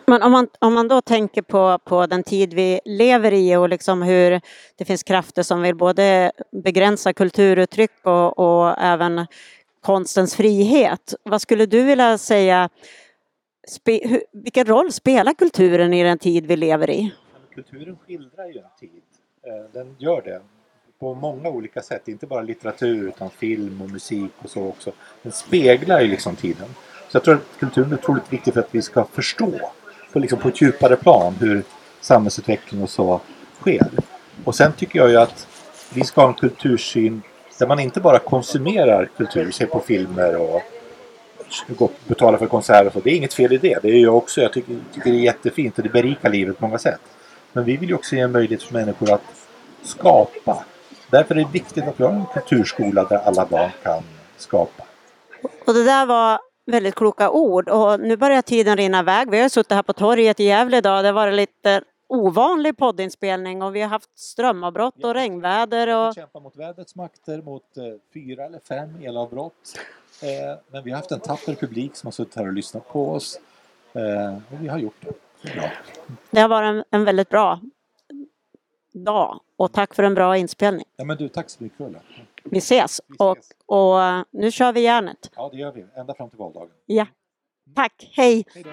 Men 0.06 0.22
om 0.22 0.32
man, 0.32 0.48
om 0.58 0.74
man 0.74 0.88
då 0.88 1.00
tänker 1.00 1.42
på, 1.42 1.78
på 1.84 2.06
den 2.06 2.22
tid 2.22 2.54
vi 2.54 2.80
lever 2.84 3.32
i 3.32 3.56
och 3.56 3.68
liksom 3.68 4.02
hur 4.02 4.40
det 4.76 4.84
finns 4.84 5.02
krafter 5.02 5.42
som 5.42 5.62
vill 5.62 5.74
både 5.74 6.32
begränsa 6.64 7.12
kulturuttryck 7.12 7.90
och, 8.02 8.38
och 8.38 8.78
även 8.78 9.26
konstens 9.80 10.36
frihet. 10.36 11.14
Vad 11.22 11.42
skulle 11.42 11.66
du 11.66 11.82
vilja 11.82 12.18
säga 12.18 12.68
Spe, 13.68 14.08
hur, 14.08 14.22
vilken 14.32 14.64
roll 14.64 14.92
spelar 14.92 15.34
kulturen 15.34 15.92
i 15.92 16.02
den 16.02 16.18
tid 16.18 16.46
vi 16.46 16.56
lever 16.56 16.90
i? 16.90 17.14
Kulturen 17.54 17.96
skildrar 18.06 18.46
ju 18.46 18.58
en 18.58 18.64
tid. 18.80 19.02
Eh, 19.42 19.72
den 19.72 19.96
gör 19.98 20.22
det. 20.22 20.40
på 20.98 21.14
många 21.14 21.48
olika 21.48 21.82
sätt. 21.82 22.08
Inte 22.08 22.26
bara 22.26 22.42
litteratur 22.42 23.08
utan 23.08 23.30
film 23.30 23.82
och 23.82 23.90
musik 23.90 24.30
och 24.38 24.50
så 24.50 24.66
också. 24.66 24.92
Den 25.22 25.32
speglar 25.32 26.00
ju 26.00 26.08
liksom 26.08 26.36
tiden. 26.36 26.68
Så 27.08 27.16
jag 27.16 27.24
tror 27.24 27.34
att 27.34 27.58
kulturen 27.58 27.92
är 27.92 27.96
otroligt 27.96 28.32
viktig 28.32 28.54
för 28.54 28.60
att 28.60 28.74
vi 28.74 28.82
ska 28.82 29.04
förstå 29.04 29.52
på, 30.12 30.18
liksom 30.18 30.38
på 30.38 30.48
ett 30.48 30.62
djupare 30.62 30.96
plan 30.96 31.34
hur 31.40 31.62
samhällsutveckling 32.00 32.82
och 32.82 32.90
så 32.90 33.20
sker. 33.60 33.88
Och 34.44 34.54
sen 34.54 34.72
tycker 34.72 34.98
jag 34.98 35.10
ju 35.10 35.16
att 35.16 35.48
vi 35.94 36.04
ska 36.04 36.20
ha 36.20 36.28
en 36.28 36.34
kultursyn 36.34 37.22
där 37.58 37.66
man 37.66 37.80
inte 37.80 38.00
bara 38.00 38.18
konsumerar 38.18 39.08
kultur, 39.16 39.50
ser 39.50 39.66
på 39.66 39.80
filmer 39.80 40.36
och 40.36 40.62
betala 42.06 42.38
för 42.38 42.46
konserter 42.46 42.86
och 42.86 42.92
så. 42.92 43.00
Det 43.00 43.10
är 43.10 43.14
inget 43.14 43.34
fel 43.34 43.52
i 43.52 43.58
det. 43.58 43.78
Det 43.82 43.88
är 43.88 43.98
jag 43.98 44.16
också. 44.16 44.40
Jag 44.40 44.52
tycker, 44.52 44.76
tycker 44.94 45.10
det 45.10 45.16
är 45.16 45.20
jättefint 45.20 45.78
och 45.78 45.84
det 45.84 45.90
berikar 45.90 46.30
livet 46.30 46.58
på 46.58 46.66
många 46.66 46.78
sätt. 46.78 47.00
Men 47.52 47.64
vi 47.64 47.76
vill 47.76 47.88
ju 47.88 47.94
också 47.94 48.16
ge 48.16 48.20
en 48.20 48.32
möjlighet 48.32 48.62
för 48.62 48.74
människor 48.74 49.12
att 49.12 49.22
skapa. 49.82 50.64
Därför 51.10 51.34
är 51.34 51.38
det 51.38 51.52
viktigt 51.52 51.84
att 51.84 52.00
vi 52.00 52.04
har 52.04 52.10
en 52.10 52.26
kulturskola 52.34 53.04
där 53.04 53.18
alla 53.18 53.46
barn 53.46 53.70
kan 53.82 54.02
skapa. 54.36 54.84
Och 55.66 55.74
det 55.74 55.84
där 55.84 56.06
var 56.06 56.40
väldigt 56.66 56.94
kloka 56.94 57.30
ord 57.30 57.68
och 57.68 58.00
nu 58.00 58.16
börjar 58.16 58.42
tiden 58.42 58.76
rinna 58.76 59.00
iväg. 59.00 59.30
Vi 59.30 59.40
har 59.40 59.48
suttit 59.48 59.72
här 59.72 59.82
på 59.82 59.92
torget 59.92 60.40
i 60.40 60.44
Gävle 60.44 60.76
idag. 60.76 61.04
Det 61.04 61.08
har 61.08 61.12
varit 61.12 61.34
lite 61.34 61.82
ovanlig 62.08 62.76
poddinspelning 62.76 63.62
och 63.62 63.76
vi 63.76 63.80
har 63.80 63.88
haft 63.88 64.18
strömavbrott 64.18 65.04
och 65.04 65.14
regnväder. 65.14 65.96
Och... 65.96 66.08
Vi 66.10 66.14
kämpar 66.14 66.40
mot 66.40 66.56
vädrets 66.56 66.94
makter, 66.94 67.42
mot 67.42 67.76
eh, 67.76 67.84
fyra 68.14 68.44
eller 68.44 68.58
fem 68.58 69.02
elavbrott. 69.02 69.78
Eh, 70.22 70.58
men 70.68 70.84
vi 70.84 70.90
har 70.90 70.96
haft 70.96 71.12
en 71.12 71.20
tapper 71.20 71.54
publik 71.54 71.96
som 71.96 72.06
har 72.06 72.12
suttit 72.12 72.36
här 72.36 72.46
och 72.46 72.52
lyssnat 72.52 72.88
på 72.88 73.10
oss. 73.10 73.40
Eh, 73.92 74.34
och 74.34 74.62
vi 74.62 74.68
har 74.68 74.78
gjort 74.78 74.96
det. 75.00 75.54
bra. 75.54 75.70
Det 76.30 76.40
har 76.40 76.48
varit 76.48 76.68
en, 76.68 76.84
en, 76.90 77.04
väldigt 77.04 77.28
bra 77.28 77.60
dag 78.92 79.40
och 79.56 79.72
tack 79.72 79.94
för 79.94 80.02
en 80.02 80.14
bra 80.14 80.36
inspelning. 80.36 80.84
Ja 80.96 81.04
men 81.04 81.16
du, 81.16 81.28
tack 81.28 81.50
så 81.50 81.62
mycket 81.62 81.80
Ulla. 81.80 81.98
Vi 82.44 82.58
ses, 82.58 83.00
vi 83.06 83.14
ses. 83.14 83.50
Och, 83.66 83.96
och 83.96 84.26
nu 84.30 84.50
kör 84.50 84.72
vi 84.72 84.80
järnet. 84.80 85.30
Ja 85.36 85.48
det 85.52 85.58
gör 85.58 85.72
vi, 85.72 85.84
ända 85.94 86.14
fram 86.14 86.30
till 86.30 86.38
valdagen. 86.38 86.70
Ja. 86.86 87.06
Tack, 87.74 88.10
hej! 88.16 88.44
hej 88.54 88.64